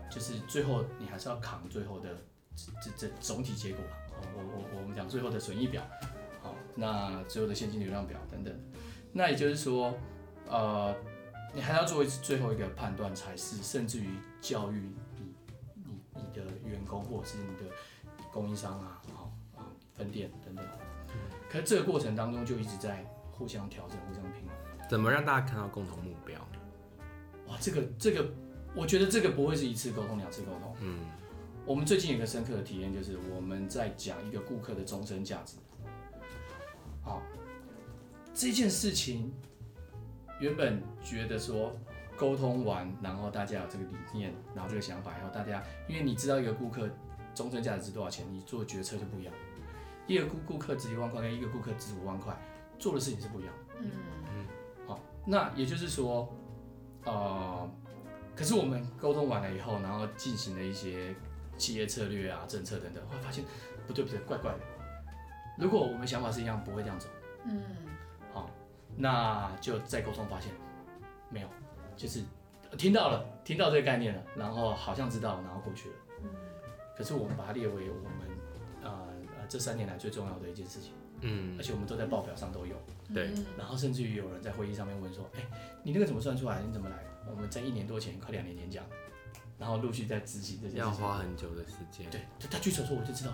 [0.09, 2.09] 就是最后你还是要扛最后的
[2.55, 3.83] 这这这总体结果。
[4.35, 5.83] 我我我们讲最后的损益表，
[6.41, 8.53] 好，那最后的现金流量表等等。
[9.13, 9.93] 那也就是说，
[10.47, 10.95] 呃，
[11.57, 14.07] 你还要做一次最后一个判断才是，甚至于
[14.39, 15.33] 教育你
[15.73, 17.73] 你你的员工或者是你的
[18.31, 19.33] 供应商啊好。
[19.95, 20.63] 分店等等，
[21.49, 24.87] 可是这个过程当中就一直在互相调整、互相平衡。
[24.87, 26.39] 怎么让大家看到共同目标？
[27.47, 28.29] 哇，这个这个，
[28.75, 30.75] 我觉得这个不会是一次沟通、两次沟通。
[30.81, 30.99] 嗯，
[31.65, 35.57] 我们最近有个深刻的体验，就是我们在讲一个顾客的终身价值。
[37.01, 37.23] 好，
[38.35, 39.33] 这件事情
[40.39, 41.75] 原本觉得说
[42.15, 46.89] 沟通完，然后大家有这个理念，然后这个想法，然后大家因为你知道一个顾客
[47.35, 49.33] 终身价值是多少钱，你做决策就不一样。
[50.07, 52.35] 一个顾顾客值一万块，跟一个顾客值五万块，
[52.79, 53.53] 做的事情是不一样。
[53.79, 53.91] 嗯
[54.33, 54.45] 嗯。
[54.87, 56.33] 好，那也就是说，
[57.03, 57.69] 呃，
[58.35, 61.13] 可是我们沟通完了以后，然后进行了一些
[61.57, 63.43] 企业策略啊、政策等等，会发现
[63.85, 64.59] 不对不对，怪怪的。
[65.57, 67.09] 如果我们想法是一样，不会这样走。
[67.45, 67.61] 嗯。
[68.97, 70.51] 好，那就再沟通发现
[71.29, 71.47] 没有，
[71.95, 72.23] 就是
[72.77, 75.95] 听到了，听到这个概念了，然后好像知道，然后过去了。
[76.23, 76.29] 嗯。
[76.95, 78.37] 可是我们把它列为我们。
[79.49, 82.75] 这三年来最重要的一件事情，嗯，而且我们都在报表上都有，
[83.13, 85.41] 对，然后甚至于有人在会议上面问说，哎，
[85.83, 86.61] 你那个怎么算出来？
[86.67, 86.97] 你怎么来？
[87.29, 88.83] 我们在一年多前，快两年前讲，
[89.57, 92.19] 然后陆续在执行这件事情，要花很久的时间，对，
[92.51, 93.31] 他举手说我就知道，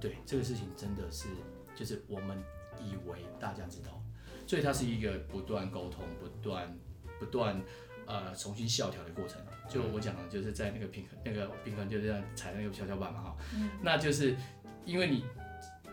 [0.00, 1.28] 对，这个事情真的是，
[1.76, 2.36] 就是我们
[2.80, 4.02] 以为大家知道，
[4.46, 6.76] 所以它是一个不断沟通、不断
[7.18, 7.60] 不断
[8.06, 9.40] 呃重新校调的过程。
[9.68, 14.36] 就我讲的，就是在那个平衡，那个平衡就是这样踩那个跷跷板嘛，哈，嗯，那就是
[14.84, 15.24] 因为你。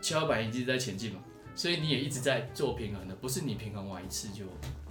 [0.03, 1.19] 跷跷板一直在前进嘛，
[1.53, 4.45] 所以你也一直在做平衡的，不是你平衡完一次就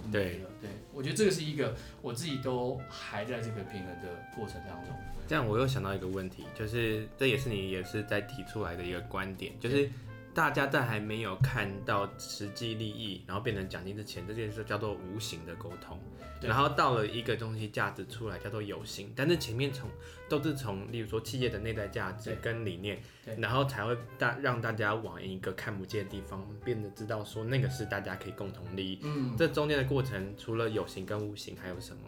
[0.09, 0.49] 没了。
[0.61, 4.95] 对，对，我觉得这个是一个我自己都还在这个平衡的过程当中。
[5.27, 9.89] 这样我又想到一个问题，就是这也是你也是在提出来的一个观点，就是。
[10.33, 15.99] 大家在还没有看到实际利益，然后变成奖金之前，这件事叫做无形的沟通。
[16.41, 19.13] 然后到了一个东西价值出来，叫做有形。
[19.15, 19.89] 但是前面从
[20.29, 22.99] 都是从，例如说企业的内在价值跟理念，
[23.37, 28.99] 然后才会大让大家往一个看不见的地方，变得知道说那个是大家可以共同利益。
[29.03, 32.01] 嗯，这中间的过程除了有形跟无形，还有什么？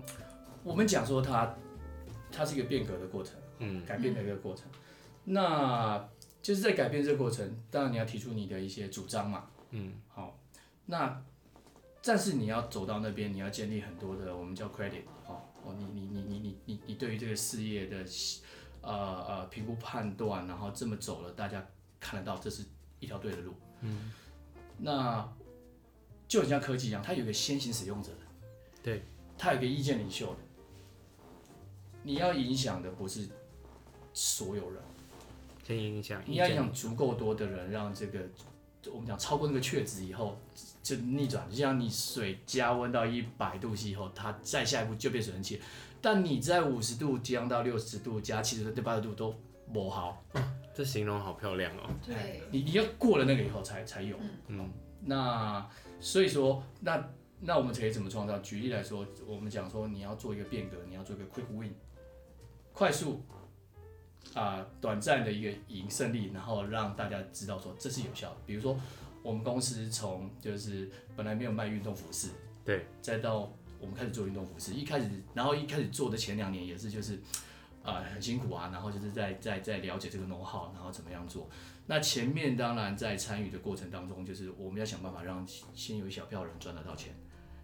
[0.64, 1.54] 我们讲说它，
[2.32, 4.66] 它是一个变革的过程，嗯，改变的一个过程。
[5.26, 6.10] 那。
[6.44, 10.38] 就是在改变这个过程，当然你要提出你的一些主张嘛，嗯，好，
[10.86, 11.24] 那
[12.04, 18.06] 但是你要走到那边，你要建立很多的我们叫 credit，哦，哦，你你你你你你你对于这个事业的
[18.82, 18.92] 呃
[19.26, 21.66] 呃评估判断，然后这么走了，大家
[21.98, 22.66] 看得到这是
[23.00, 24.12] 一条对的路，嗯，
[24.78, 25.34] 那
[26.28, 28.20] 就很像科技一样，它有一个先行使用者的，
[28.84, 29.04] 对，
[29.38, 30.40] 它有个意见领袖的，
[32.04, 33.30] 你要影响的不是
[34.14, 34.84] 所有人。
[35.64, 38.20] 先影响，你要影响足够多的人，让这个
[38.92, 40.38] 我们讲超过那个确值以后
[40.82, 45.62] 就逆转，就像你水加温到一百度 C 以后，它再下一步就变水蒸气。
[46.02, 49.34] 但你在五十度降到六十度加七十度、八十度都
[49.72, 50.22] 不好。
[50.76, 51.90] 这形容好漂亮哦。
[52.06, 54.18] 对，你你要过了那个以后才才有。
[54.48, 54.70] 嗯。
[55.06, 55.66] 那
[56.02, 58.38] 所以说，那那我们可以怎么创造？
[58.40, 61.74] 举例来说，我们讲说你要做一个变革，你要做一个 quick win，
[62.74, 63.22] 快速。
[64.36, 68.38] 啊、呃，短暂的一个赢胜利，然后让大家知道说这是有效的。
[68.46, 68.78] 比如说，
[69.22, 72.30] 我们公司从就是本来没有卖运动服饰，
[72.66, 77.20] 对，再到我们开始做运动服饰，一开始，然后一开始做的前两年也是就是，
[77.84, 81.50] 呃，很辛苦啊，然后就是在在在了解这个 know how，然后怎么样做。
[81.86, 87.14] 那前面当然在参与的过程当中，就是我们要想办法让先有一小票人赚得到钱，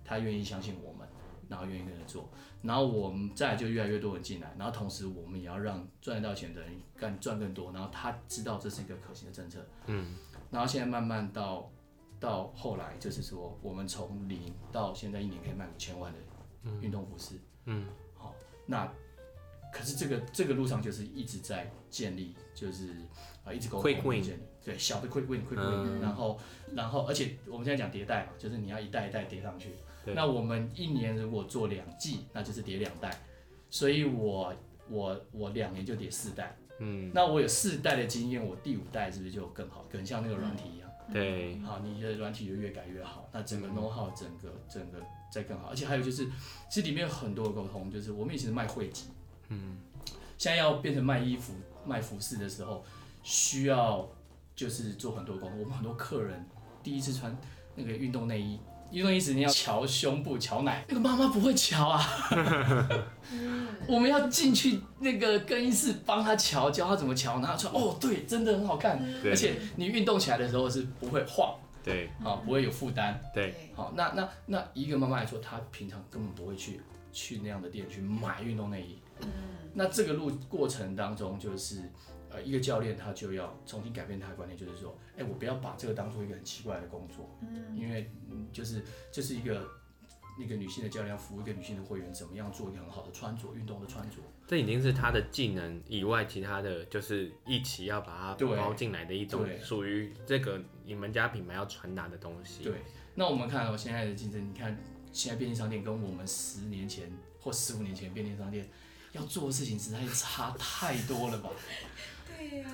[0.04, 1.08] 他愿意相信我们，
[1.50, 2.30] 然后愿意跟着做，
[2.62, 10.16] 然后我们再就越来越多人进来，然后同时我们也要让赚得到钱的人干赚更多，然后他知道这是一个可行的政策，嗯，
[10.50, 11.70] 然后现在慢慢到。
[12.22, 16.20] 到后来就是说，我们从零到现在一年可以卖五千万的
[16.82, 18.36] 运动服饰，嗯，好，
[18.66, 18.92] 那
[19.72, 22.94] 可是这个这个路上就是一直在建立，就是
[23.46, 26.38] 啊一直沟通建立，对，小的 quick win，quick win，然后
[26.76, 33.16] 然后而且我们现在讲迭代嘛，就是你要一代一代叠上去，那我们一年如果做两季，那就是叠两代，
[33.70, 34.54] 所以我
[34.90, 40.90] 我我两年就叠四代，嗯，那我有四代的经验，我第五代是不是就更好，更像那个软体一样？
[41.14, 45.00] 对，好，你的软体就越改越好，那整个 know how 整个整个
[45.32, 46.26] 再更好，而且还有就是，
[46.70, 49.10] 其实里面有很多的沟通，就是我们以前是卖会籍，
[49.50, 49.78] 嗯，
[50.38, 51.54] 现在要变成卖衣服、
[51.86, 52.84] 卖服饰的时候，
[53.22, 54.10] 需要
[54.56, 55.60] 就是做很多沟通。
[55.60, 56.44] 我们很多客人
[56.82, 57.36] 第一次穿
[57.76, 58.60] 那个运动内衣。
[58.92, 62.02] 运动衣时你要瞧胸部、瞧奶，那个妈妈不会瞧啊，
[63.88, 79.00] 我们要进去那个更衣室帮她瞧，教她怎么乔，拿出来，哦，对，真的很好看，而且你运动起来的时候是不会晃，对，好，不会有负担，对，好，那那那一个妈妈来说，她平常根本不会去去那样的店去买运动内衣，
[79.74, 81.82] 那这个路过程当中就是。
[82.30, 88.12] 呃，一个教练他就要重新改变他的观念，就是说，哎，我不要把这个当做一个很奇怪的工作，嗯，因为
[88.54, 89.68] 就是这、就是一个
[90.40, 102.64] 那个女性的教练要服务一个女性的会员，怎么样做一个很好的穿着，运动的穿着，这已经是他的技能以外，其他的就是一起要把它包进来的一种属于这个你们家品牌要传达的东西。
[102.64, 102.76] 对，
[103.16, 104.78] 那我们看到现在的竞争，你看
[105.12, 108.70] 现在便利商店跟我们十年前或十五年前便利商店
[109.12, 111.50] 要做的事情实在差太多了吧？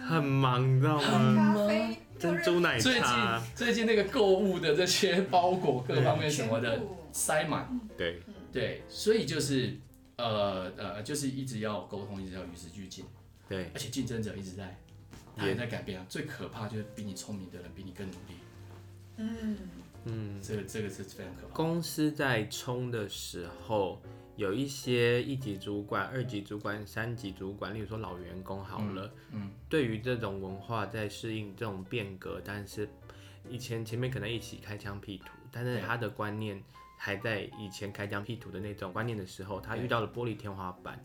[0.07, 1.65] 很忙，你知道吗？
[2.17, 2.83] 珍珠奶茶。
[2.83, 3.05] 最近
[3.55, 7.79] 最近那个购物的这些包裹各方面什么的塞满。
[7.97, 8.21] 对
[8.53, 9.75] 对，所以就是
[10.17, 13.05] 呃呃，就是一直要沟通，一直要与时俱进。
[13.49, 14.77] 对，而且竞争者一直在
[15.43, 16.05] 也在改变啊。
[16.07, 18.35] 最可怕就是比你聪明的人比你更努力。
[19.17, 19.57] 嗯
[20.05, 21.53] 嗯，这个这个是非常可怕。
[21.53, 24.01] 公司在冲的时候。
[24.35, 32.89] 有一些一级主管、二级主管、三级主管，例如说老员工好了，嗯，嗯，对于这种文化在适应这种变革，但是
[33.49, 36.61] 以前前面可能一起开疆辟土，但是他的观念
[36.97, 41.01] 还在以前开疆辟土的那种观念的时候，他遇到了玻璃天花板。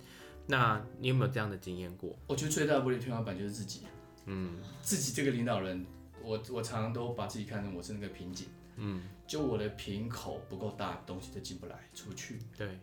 [0.47, 2.19] 那你有没有这样的经验过？
[2.27, 3.83] 我觉得最大的玻璃天花板就是自己，
[4.27, 5.87] 嗯，自己这个领导人，
[6.25, 12.77] 我我常常都把自己看成我是那个瓶颈，嗯，就我的瓶口不够大，东西都进不来出去，对。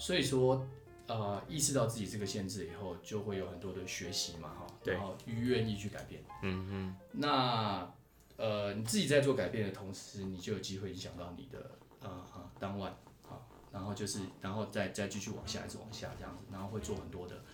[0.00, 0.66] 所以说，
[1.06, 6.22] 呃，意识到自己这个限制以后，就会有很多的学习嘛，哈，然后愿意去改变。
[6.42, 6.96] 嗯嗯。
[7.12, 7.92] 那，
[8.38, 12.90] 呃，你自己在做改变的同时，你就有机会影响到你的，呃，哈，当晚，
[13.28, 13.36] 啊，
[13.70, 17.44] 然后就是，然后再再继续往下，一直往下这样子，然后会做很多的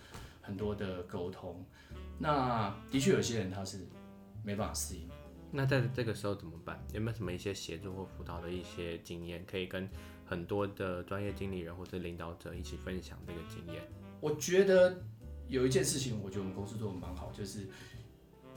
[0.41, 1.65] 很多的沟通。
[2.17, 3.85] 那的确有些人他是
[4.41, 5.09] 没办法适应。
[5.51, 6.81] 那在这个时候怎么办？
[6.93, 9.89] 有没有什么一些协助或辅导的一些经验可以跟？
[10.27, 13.81] 很多的专业经理人或者领导者一起分享这个经验。
[14.19, 15.01] 我觉得
[15.47, 17.65] 有一件事情，我觉得我们公司做的蛮好，就是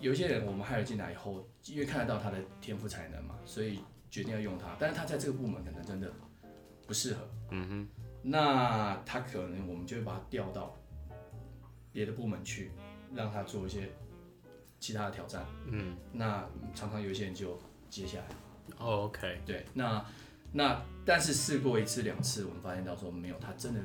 [0.01, 3.79] 有一些人我们 hire 进来以后，因为看得到他的天赋才能嘛，所以
[4.11, 4.77] 决定要用他。
[4.81, 6.13] 但是他在这个部门可能真的
[6.89, 7.29] 不适合。
[7.51, 7.89] 嗯哼。
[8.23, 10.77] 那他可能我们就会把他调到
[11.93, 12.73] 别的部门去，
[13.15, 13.89] 让他做一些
[14.81, 15.47] 其他的挑战。
[15.67, 15.97] 嗯。
[16.13, 17.57] 那常常有一些人就
[17.89, 18.27] 接下来。
[18.79, 19.41] Oh, OK。
[19.47, 20.05] 对，那。
[20.53, 23.81] 那但是试过一次两次，我们发现到说没有，他真的，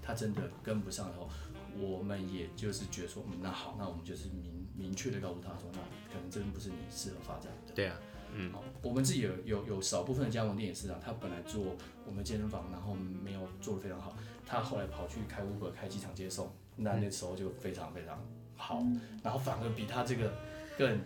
[0.00, 1.28] 他真的跟不上以后，
[1.76, 5.78] 我们也就是觉得说，嗯，那好，那我们就是明明确的告诉他说，那
[6.12, 7.72] 可能真的不是你适合发展的。
[7.74, 7.96] 对啊，
[8.32, 11.76] 嗯，好，我们自己有有有少部分的加盟店也是啊，他本来做
[12.06, 18.18] 我们健身房，然后没有做得非常好，他后来跑去开 Uber 开机场接送，那那时候就非常非常
[18.56, 20.32] 好，嗯，然后反而比他这个
[20.78, 21.00] 更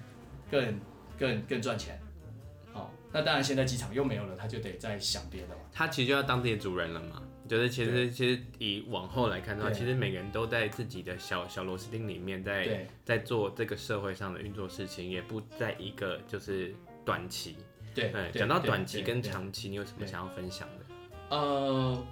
[0.51, 0.80] 更
[1.18, 1.99] 更更赚钱。
[3.13, 5.63] 那当然，现在机场又没有了，他就得再想别的嘛。
[5.73, 7.23] 他其实就要当自己的主人了嘛。
[7.49, 17.57] 就是其实其实以往后来看的话，其实每个人都在自己的小小螺丝钉里面在，在在做这个社会上的运作事情，也不在一个就是短期。
[17.95, 21.37] 对，讲到短期跟长期，你有什么想要分享的？
[21.37, 22.07] 呃，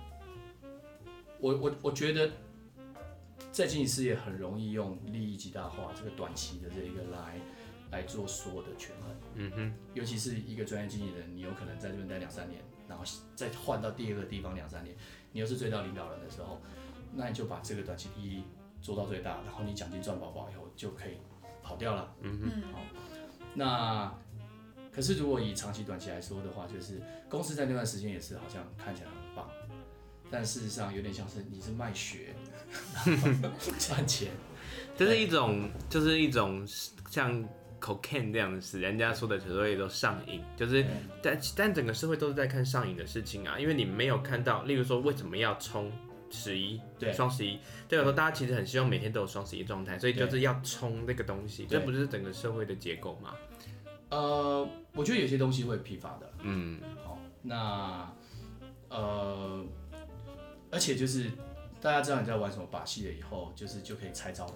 [1.38, 2.30] 我我我觉得
[3.50, 7.40] 在经营事业很容易用利益极大化这个短期的这一个来
[7.90, 9.16] 来做所有的权衡。
[9.34, 14.94] 嗯哼，尤其是一个专业经纪人，你有可能在这边待两三年，然后再换到第二个地方两三年，
[15.32, 16.60] 你又是最高领导人的时候，
[17.12, 18.44] 那你就把这个短期利益
[18.80, 21.18] 做到最大，然后你奖金赚饱饱以后就可以
[21.62, 22.14] 跑掉了。
[22.20, 22.80] 嗯哼，好，
[23.54, 24.12] 那
[24.92, 29.48] 可是如果以长期短期来说的话，就是公司在那段时间也是好像看起来很棒，
[30.30, 32.34] 但事实上有点像是你是卖血
[33.78, 34.32] 赚钱，
[34.96, 36.66] 这是一种就是一种
[37.08, 37.48] 像。
[37.80, 40.84] Cocaine 这样的事，人家说的所谓都上瘾，就是
[41.22, 45.90] 但但整个社会都是在看上瘾的事情啊，因为你没有看到，例如说为什么要冲
[46.30, 47.58] 十一，对，双十一，
[47.88, 53.34] 对我说大家其实很希望每天都有双十一状态，所以就是要冲这个东西，这不是整个社会的结构吗？
[54.10, 58.12] 呃，我觉得有些东西会批发的，嗯，好，那
[58.88, 59.64] 呃，
[60.70, 61.30] 而且就是
[61.80, 64.54] 大家知道你在玩什么把戏了以后，就是就可以拆招了。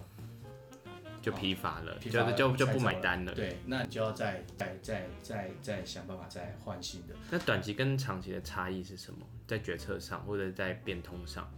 [1.25, 3.33] 就疲乏了，疲乏了就就就不买单了。
[3.33, 7.15] 对，那你就要再再再再再想办法再换新的。
[7.31, 9.27] 那短期跟长期的差异是什么？
[9.47, 11.51] 在决策上或者在变通上？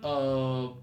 [0.00, 0.74] 呃，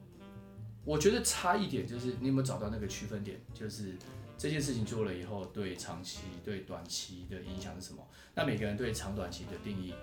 [0.86, 3.42] 我觉得差一点就是你有没有找到那个区分点？
[3.52, 3.96] 就是
[4.38, 8.08] 这件事情做了以后，对长期对短期的影响是什么？
[8.36, 9.96] 那每个人对长短期的定义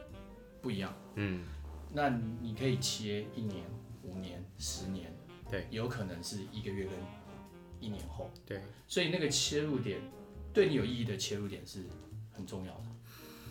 [0.60, 0.92] 不一样。
[1.14, 1.44] 嗯，
[1.92, 2.08] 那
[2.40, 3.64] 你可以切一年、
[4.02, 5.14] 五年、十年，
[5.48, 6.92] 对，有可能是一个月跟。
[7.80, 10.00] 一年后，对，所以那个切入点，
[10.52, 11.84] 对你有意义的切入点是
[12.32, 12.84] 很重要的。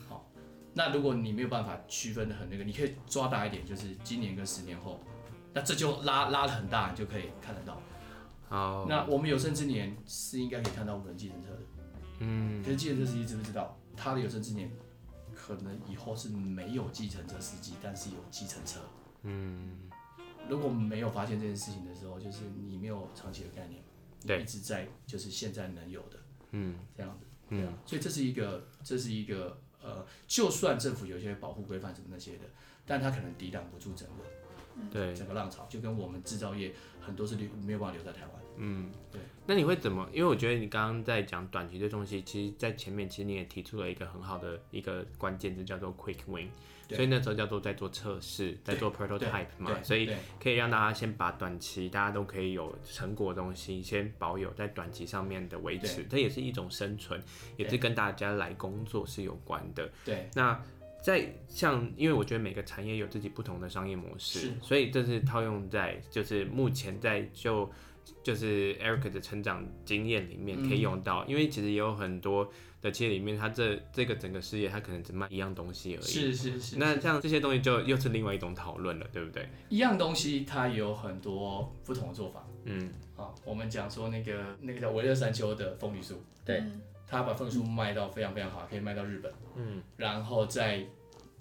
[0.09, 0.29] 好，
[0.73, 4.99] 那如果你没有办法区分的很那个，你可以抓大一点，就是今年跟十年后，
[5.53, 7.81] 那这就拉拉的很大，你就可以看得到。
[8.47, 11.61] 好，那我们有生之年是应该可以看到无人计程车的，
[12.19, 14.71] 嗯，可是计程车司机知不知道，他的有生之年
[15.33, 18.79] 可能以后是没有计程车司机，但是有计程车。
[19.23, 19.89] 嗯，
[20.47, 23.81] 如果没有发现这件事情的时候，就是你没有长期的概念。
[24.25, 26.17] 对，一直在就是现在能有的，
[26.51, 32.45] 嗯，这样子，对啊，所以这是一个，这是一个，呃，就算政府有些保护规范什么那些的，
[32.85, 34.23] 但它可能抵挡不住整个，
[34.91, 39.21] 对，整个浪潮，就跟我们制造业很多是留没有办法留在台湾，嗯，对。
[39.47, 40.09] 那你会怎么？
[40.11, 46.49] 因为我觉得你刚刚在讲短期的东西，其实，在前面其实你也提出了一个很好的一个关键字，叫做 quick win。
[46.89, 50.09] 所以那时候叫做在做测试，在做 prototype 嘛，所以
[50.39, 57.21] 可以让大家先把短期大家都可以有成果的东西先保有在短期上面的维持，这也是一种生存，
[57.57, 59.89] 也是跟大家来工作是有关的。
[60.03, 60.61] 对，那
[61.01, 67.71] 在像，因为我觉得每个产业有自己不同的商业模式，所以这是套用在就是目前在就
[68.23, 72.51] 就是 Eric 的成长经验里面可以用到，嗯、因为其实也有很多。
[72.85, 76.03] 的企业里面，它这这个整个事业，它可能只卖一样东西而已。
[76.03, 76.77] 是是是。
[76.77, 79.49] 那像这些东西就又是另外一种讨论了，对不对？
[79.69, 82.45] 一样东西它有很多不同的做法。
[82.65, 82.93] 嗯。
[83.15, 86.13] 好，我们讲说那个那个叫维勒山丘的凤梨酥，
[86.45, 86.63] 对，
[87.07, 89.33] 他把凤梨酥卖到非常非常好，可以卖到日本。
[89.55, 89.81] 嗯。
[89.97, 90.85] 然后再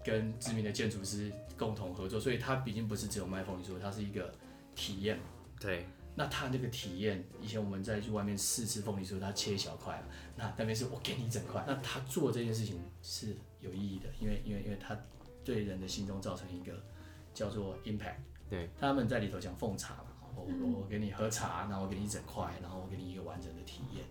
[0.03, 4.33] 跟知名的建筑师共同合作，所以它毕竟不是只有卖凤梨酥，它是一个
[4.75, 5.19] 体验。
[5.61, 5.87] 对。
[6.17, 10.01] 那他那个体验，以前我们在去外面试吃凤梨酥，他切一小块，
[10.37, 11.65] 那那边是我给你一整块。
[11.67, 14.97] 那他做这件事情是有意义的，因为因为因为他
[15.45, 16.73] 对人的心中造成一个
[17.35, 18.19] 叫做 impact。
[18.49, 20.47] 对，他们在里头讲奉茶嘛，我
[20.83, 24.05] 我给你喝茶，然后我给你一整块，然后我给你一个完整的体验。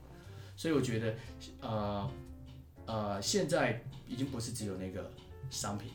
[0.58, 1.16] 所以我觉得，
[1.62, 2.12] 呃
[2.86, 5.10] 呃，现在已经不是只有那个
[5.50, 5.92] 商品，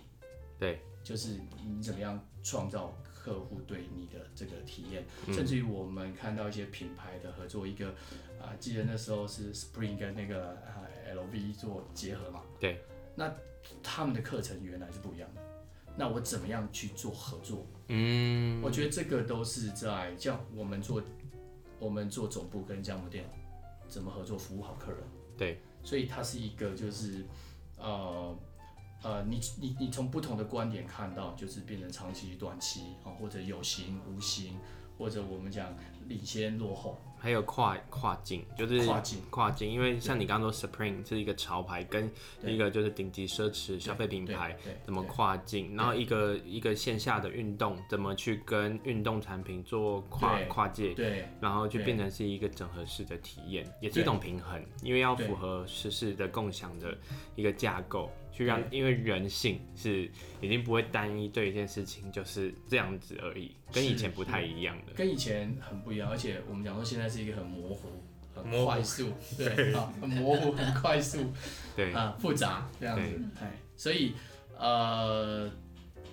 [0.59, 2.97] 对，就是你怎么样创造。
[3.29, 5.05] 客户对你的这个体验，
[5.35, 7.89] 甚至于我们看到一些品牌的合作，一个
[8.41, 12.43] 啊、呃，记得那时候是 Spring 跟那个啊 LV 做结合嘛？
[12.59, 12.81] 对。
[13.15, 13.31] 那
[13.83, 15.43] 他们的课程原来是不一样的，
[15.95, 17.67] 那我怎么样去做合作？
[17.89, 21.03] 嗯，我觉得这个都是在像我们做
[21.79, 23.29] 我们做总部跟加盟店
[23.89, 25.01] 怎么合作，服务好客人。
[25.37, 25.61] 对。
[25.83, 27.27] 所以它是一个就是
[27.77, 28.35] 呃。
[29.03, 34.57] 呃，你你你从不同的观点看到，就是变成长期、短期啊，或者有形、无形，
[34.99, 35.75] 或者我们讲
[36.07, 36.99] 领先、落后。
[37.21, 42.09] 还有跨跨境，就是跨境跨境，因为像你刚刚说，Supreme 是一个潮牌，跟
[42.45, 45.75] 一个就是顶级奢侈消费品牌，怎么跨境？
[45.75, 50.95] 然后一个一个线下的运动，怎么去跟运动产品做跨跨界？
[50.95, 56.97] 对，然后就变成是一个整合式的体验，也是一种平衡，因为要符合时事的共享的
[57.35, 60.09] 一个架构，去让因为人性是
[60.41, 67.09] 已经不会单一对一件事情就是这样子而已，跟以前不太一样的，跟以前很不一样，而且我们讲说现在。
[67.09, 67.89] 是一个很模糊、
[68.35, 71.33] 很快速， 对啊，很模糊、很快速，
[71.75, 74.13] 对啊，复杂这样子，哎，所以
[74.59, 75.51] 呃，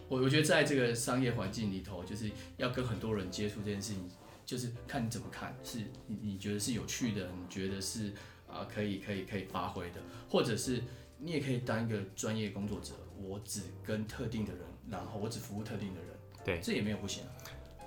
[0.08, 4.10] 我我觉得在这个商业环境里头，就是要跟很多人接触这件事情，
[4.46, 8.14] 就是看你怎么看，是你你觉得是有趣的，你觉得是
[8.48, 10.82] 啊、啊可以可以可以发挥的，或者是
[11.18, 16.10] 你也可以当一个专业工作者，我只跟特定的人，然后我只服务特定的人，
[16.44, 17.30] 对，这也没有不行啊。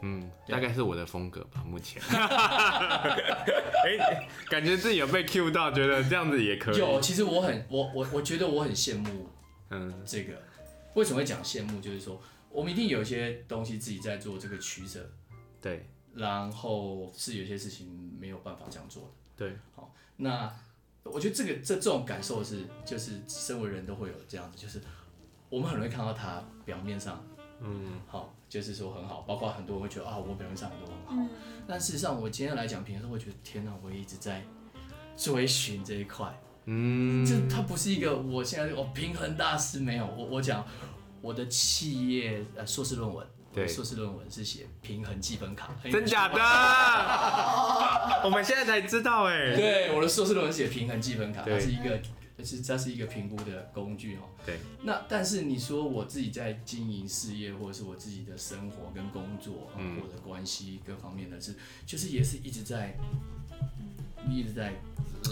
[0.00, 2.00] 嗯，大概是我的风格吧，目前。
[3.84, 6.78] 哎，感觉自己有被 cue 到，觉得这样子也可以。
[6.78, 9.28] 有，其实我很，我我我觉得我很羡慕，
[9.70, 10.40] 嗯，这个
[10.94, 11.80] 为什么会讲羡慕？
[11.80, 12.20] 就是说，
[12.50, 15.10] 我们一定有一些东西自己在做这个取舍，
[15.60, 19.56] 对，然后是有些事情没有办法这样做的，对。
[19.74, 20.52] 好，那
[21.04, 24.80] 我觉得这个这这种感受是，就是身为人都会有这样子，就是
[25.48, 27.24] 我们很容易看到他表面上。
[27.60, 31.28] 嗯，好，就是说很好，包括很多人会觉得啊，我表面上很多很好，嗯、
[31.66, 34.44] 但事实上我今天来讲评的时候，会觉得天哪，我也一直在
[35.16, 40.64] 追寻这一块，嗯，这它不是一个我现在我平衡大师没有，我我讲
[41.20, 46.38] 我的企业呃硕士论文，对，硕士论文是写平衡积分卡，真假的？
[48.24, 52.00] 我们现在才知道哎，对，我的硕士论文写平衡积分卡，它是一个。
[52.44, 54.20] 是，它是一个评估的工具哦。
[54.46, 54.58] 对。
[54.84, 62.96] 那但是你说我自己在经营事业，或者是我自己的生活跟工作，嗯，或者关系各方面的是，就是也是一直在，
[64.30, 64.72] 一直在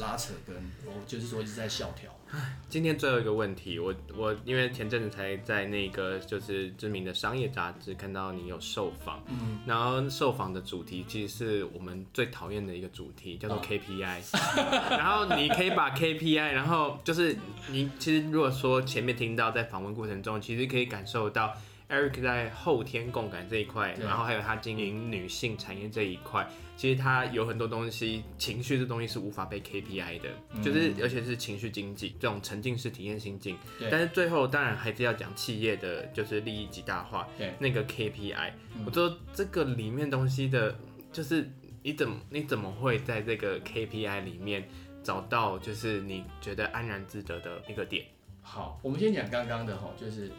[0.01, 2.13] 拉扯跟，我就是说一直在萧条。
[2.69, 17.37] 今天最后一个问题，我我因为前阵子才在那个就是知名的商业杂志看到你有受访，嗯，然后受访的主题其实是我们最讨厌的一个主题，叫做 KPI，哦、 然后你可以把 KPI，然后就是
[17.71, 21.55] 你其实如果说前面听到在访问过程中，其实可以感受到。
[21.89, 33.57] Eric 在后天共感这一块，然后还有他经营女性产业这一块，其实他有很多东西，情绪这东西是无法被 KPI 的，嗯、就是而且是情绪经济这种沉浸式体验心境。
[33.89, 38.51] 但是最后当然还是要讲企业的就是利益极大化，对那个 KPI。
[38.75, 40.77] 嗯、我说这个里面东西的，
[41.13, 41.49] 就是
[41.85, 44.69] 你怎么你怎么会在这个 KPI 里面
[45.05, 48.05] 找到就是你觉得安然自得的一个点？
[48.43, 50.33] 好，我们先讲刚刚的哈，就是。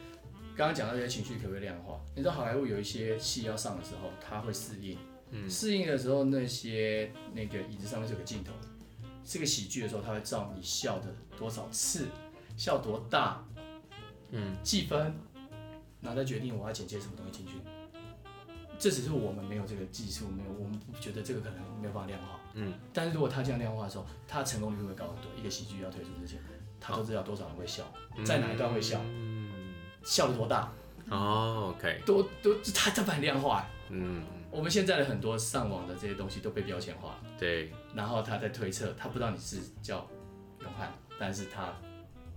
[0.57, 2.01] 刚刚讲到这些情绪可不可以量化？
[2.15, 4.97] 你知道好莱坞有一些戏要上的时候，它会适应。
[5.29, 8.51] 嗯，试映的时候，那些那个椅子上面是有个镜头，
[9.23, 12.07] 是个喜剧的时候，它会照你笑的多少次，
[12.57, 13.45] 笑多大，
[14.31, 15.13] 嗯，计分，
[16.01, 17.53] 然后再决定我要剪接什么东西进去。
[18.79, 22.39] 这只是我们没有这个技术，没有，我们觉得这个可能没有办法量化。
[22.55, 25.25] 嗯，但是如果他这样量化的时候，他成功率会高很多？
[25.39, 26.39] 一个喜剧要推出之前，
[26.79, 27.83] 他都知道多少人会笑，
[28.25, 28.97] 在哪一段会笑。
[28.97, 29.03] 笑
[30.27, 30.71] 得多大？
[31.09, 33.65] 哦，OK，多多，他他很量化。
[33.89, 37.17] 嗯，我们现在的很多上网的这些东西都被标签化。
[37.39, 40.05] 对，然后他在推测，他不知道你是叫
[40.61, 41.73] 永汉，但是他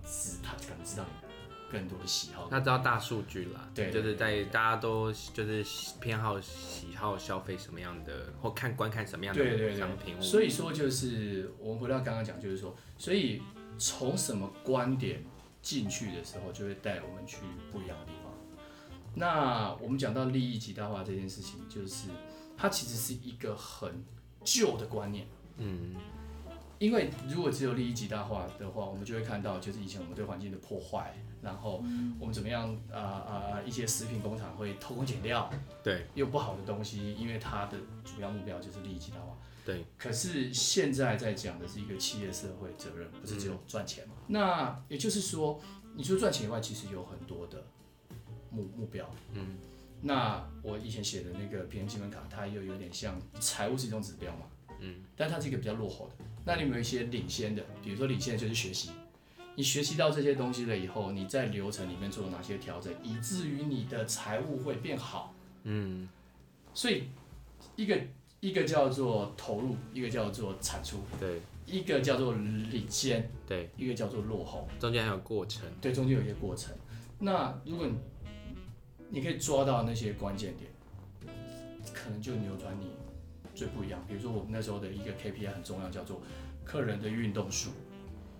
[0.05, 1.27] 是他可能知道你
[1.69, 2.47] 更多的喜好。
[2.49, 5.65] 他知道大数据啦，对，就是在大家都就是
[5.99, 10.15] 偏好喜好消费什么样的，或看观看什么样的商品。
[10.21, 13.41] 所以说，就是我们回到刚刚讲，就是说，所以
[13.77, 15.21] 从什么观点？
[15.61, 17.37] 进去的时候就会带我们去
[17.71, 18.31] 不一样的地方。
[19.13, 22.09] 那我们讲到利益极大化这件事情，就是
[22.57, 24.03] 它其实是一个很
[24.43, 25.27] 旧的观念。
[25.57, 25.95] 嗯，
[26.79, 31.83] 因为如果只有利益极大化的话，我们就会看到就是以前我们对环境的破坏，然后
[32.19, 35.49] 我们怎么样啊啊啊，一些食品工厂会偷工减料，
[35.83, 39.37] 对，又不好的东西，因为它的主要目标就是利益极大化。
[39.71, 44.15] 对，可是现在在讲的是一个企业社会责任，不是只有赚钱嘛？
[44.17, 45.61] 嗯、那也就是说，
[45.95, 47.63] 你除了赚钱以外，其实有很多的
[48.49, 49.09] 目目标。
[49.33, 49.57] 嗯，
[50.01, 54.45] 那我以前写的那个平衡计分卡，它又有点像财务是一种指标嘛？
[54.79, 56.25] 嗯，但它是一个比较落后的。
[56.43, 57.63] 那你有没有一些领先的？
[57.83, 58.91] 比如说领先的就是学习，
[59.55, 65.33] 你学习到这些东西了以后，你在流程里面做了哪些调整，以至于你的财务会变好？
[65.63, 66.09] 嗯，
[66.73, 67.03] 所以
[67.75, 67.97] 一个。
[68.41, 76.75] 一个叫做投入，一个叫做产出，对，一个叫做领先，对，一个叫做落后，中间还有过程，对，中间有一些过程。
[77.19, 77.95] 那如果你
[79.09, 80.71] 你可以抓到那些关键点，
[81.93, 82.87] 可能就扭转你
[83.53, 84.03] 最不一样。
[84.07, 86.19] 比如说我们那时候的一个 KPI 很重要，叫做
[86.63, 87.69] 客人的运动数，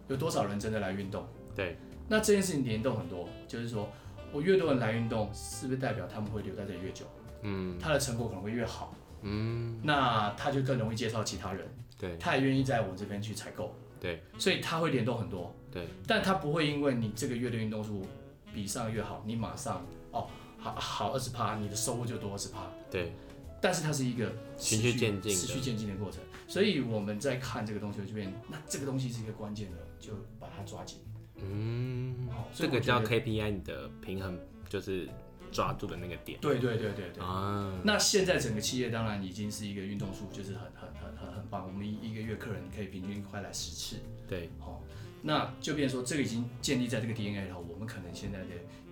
[0.08, 1.24] 有多少人真的来运动？
[1.56, 1.78] 对，
[2.08, 3.88] 那这件事情联动很多，就是说
[4.34, 7.06] 我越多人来运动，是不是代表他们会留在这里越久？
[7.44, 8.96] 嗯，他的成果可能会越好。
[9.24, 11.68] 嗯，那他就更容易介绍其他人，
[11.98, 18.06] 对，他也愿意在我这边去采购，对，所以他会联动很多，对，但他不会因为你这个月的运动数
[18.54, 23.14] 比上个月好，你马上哦好好二十趴，你的收入就多二十趴，对，
[23.62, 31.00] 但是它是一个循序渐进、持续渐进的过程，所以我们在看这个东西这边，那这个东西是一个关键的，就把它抓紧，
[31.38, 35.08] 嗯，好这个叫 KPI 你的平衡就是。
[35.52, 36.40] 抓住的那个点。
[36.40, 37.24] 对对对对对。
[37.24, 37.80] 啊。
[37.84, 41.68] 那现在整个企业当然已经是一个运动数，就是很很很很很棒。
[41.68, 43.98] 我们一一个月客人可以平均快来十次。
[44.28, 44.50] 对。
[44.60, 44.82] 好，
[45.22, 48.46] 那就变成说这个已经建立在这个 DNA 里头，我们可能现在的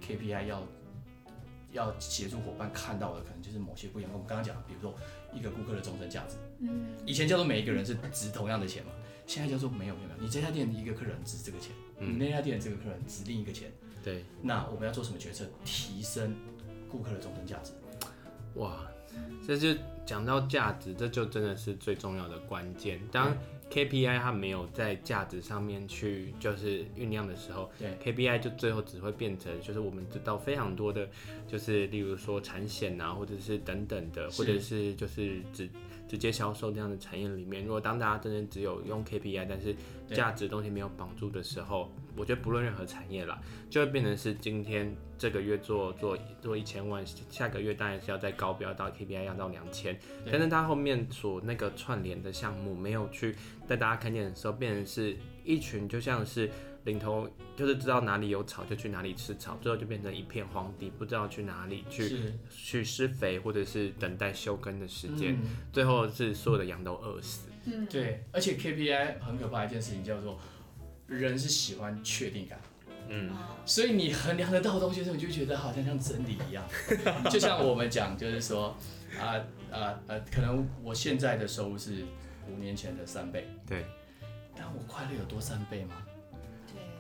[0.06, 0.68] KPI 要
[1.72, 4.12] 要协助伙伴看到的，可能就是某些不一样。
[4.12, 4.94] 我们刚刚讲，比如说
[5.34, 6.36] 一个顾客的终身价值。
[6.60, 6.88] 嗯。
[7.06, 8.92] 以前叫做每一个人是值同样的钱嘛，
[9.26, 11.72] 现在叫做没有没有没有，你这家店的一个客人值这个钱。
[12.02, 13.70] 你那家店这个客人值另一个钱，
[14.04, 15.46] 对，那我们要做什么决策？
[15.64, 16.36] 提升
[16.90, 17.74] 顾客的终身价值。
[18.56, 18.90] 哇，
[19.46, 19.74] 这就
[20.06, 23.00] 讲到价值，这就真的是最重要的关键。
[23.12, 23.36] 当
[23.70, 31.08] KPI 它没有在价值上面去就是酝酿的时候，对，KPI 就最后只会变成就是我们知道非常多的，
[31.48, 35.70] 就是例如说产险啊，或者是等等的，或者是就是直
[36.10, 39.76] 直接销售这样的产业里面，如果当大家真正只有用 KPI，但是
[40.12, 43.40] 价值东西没有绑住的时候，我觉得不论任何产业啦，
[43.70, 49.96] 就会变成是今天这个月做做做一千万，下个月当然是要再高标到 KPI 要到两千，
[50.26, 53.36] 但是它后面所那个串联的项目没有去
[53.68, 56.50] 带大家看见的时候，变成是一群就像是。
[56.86, 65.42] 领头就是知道哪里有草就去哪里吃草，最后就变成一片荒地，不知道去哪里去去施肥或者是等待休耕的时间，嗯、
[65.74, 67.50] 最后是所有的羊都饿死。
[67.66, 70.40] 嗯，对，而且 KPI 很可怕一件事情叫做
[71.08, 72.58] 人是喜欢确定感，
[73.10, 73.30] 嗯，
[73.66, 76.64] 所以你衡量得到的东西的时候，你就觉得好像像真理一样。
[77.30, 78.76] 就像我们讲，就是说
[79.20, 79.36] 啊
[79.70, 82.06] 啊啊，可能我现在的收入是
[82.50, 83.86] 五年前的三倍，对，
[84.56, 86.02] 但我快乐有多三倍吗？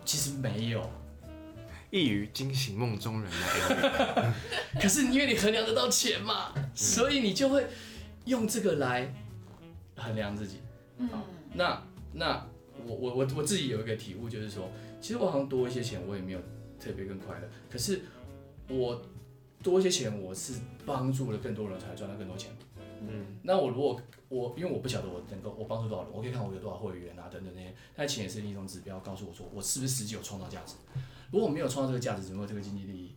[0.10, 0.90] 其实没有，
[1.92, 4.34] 一语惊醒梦中人的。
[4.82, 7.64] 可是因为你衡量得到钱嘛，嗯、所以你就会
[8.26, 9.14] 用这个来
[9.96, 10.62] 衡量自己。
[10.98, 11.08] 嗯，
[11.54, 11.80] 那
[12.12, 12.44] 那
[12.88, 16.40] 我我我我自己有一个体悟，就是说，其实我好像多一些钱，我也没有
[16.80, 17.48] 特别更快乐。
[17.72, 18.02] 可是
[18.68, 19.00] 我
[19.62, 20.54] 多一些钱，我是
[20.88, 22.50] 帮助了更多人才赚到更多钱。
[23.08, 30.76] 嗯，那我如果我因为我不晓得我能够我帮助多少人，我可以看我有多少会员啊等等那些，但钱也是另一种指标，告诉我说我是不是实际有创造价值。
[31.32, 33.16] 如果我没有创造这个价值，有没有这个经济利益，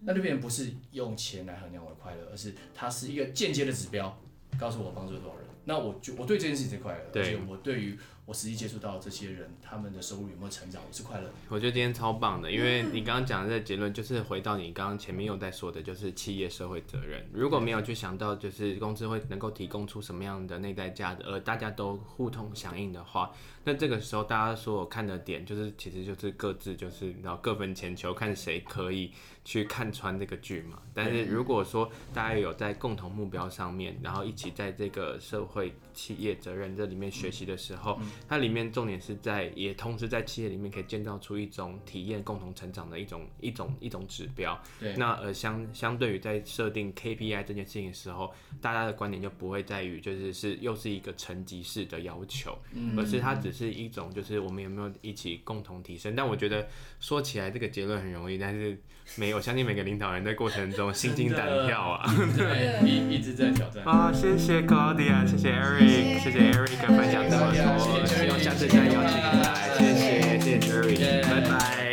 [0.00, 4.18] 那就变成不是用钱来衡量我的快乐，而是它是一个间接的指标，
[4.58, 5.46] 告诉我帮助了多少人。
[5.64, 7.98] 那我就我对这件事情是快乐，而且我对于。
[8.24, 10.80] 我实际接触到这些人，他们的收入有没有成长？
[10.86, 11.32] 我是快乐的。
[11.48, 17.28] 我觉得今天超棒的，因为你刚刚讲的这个结论，就是回到你刚刚前面又在说的，就是企业社会责任。
[17.32, 23.32] 如果没有去想到，就是公司会能够提供出什么样的内在价值，而大家都互通响应的话，
[23.64, 29.10] 那这个时候大家所有看的点，就是其实就是各自就是然后各分钱球，看谁可以
[29.44, 30.80] 去看穿这个剧嘛。
[30.94, 44.60] 但是如果说大家有在共同目标上面，然后一起在这个社会企业责任这里面学习的时候，它里面重点是在，也同时在企业里面可以建造出一种体验共同成长的一种一种一种指标。
[44.80, 44.94] 对。
[44.96, 56.14] 那呃相相对于在设定 KPI 这件事情的时候，大家的观点就不会在于就是是又是一个层级式的要求，嗯、而是它只是一种就是我们有没有一起共同提升。
[56.14, 56.66] 但我觉得
[57.00, 58.80] 说起来这个结论很容易，但是
[59.16, 62.04] 没有，相信每个领导人在过程中心惊胆跳啊。
[62.36, 63.82] 对，一一直在挑战。
[63.88, 65.81] 啊，谢谢 Claudia，谢谢 Eric，
[66.18, 70.96] 谢谢 Eric 分享这么多，希望下次再邀请你来，谢谢，谢谢 Jerry，
[71.28, 71.91] 拜拜。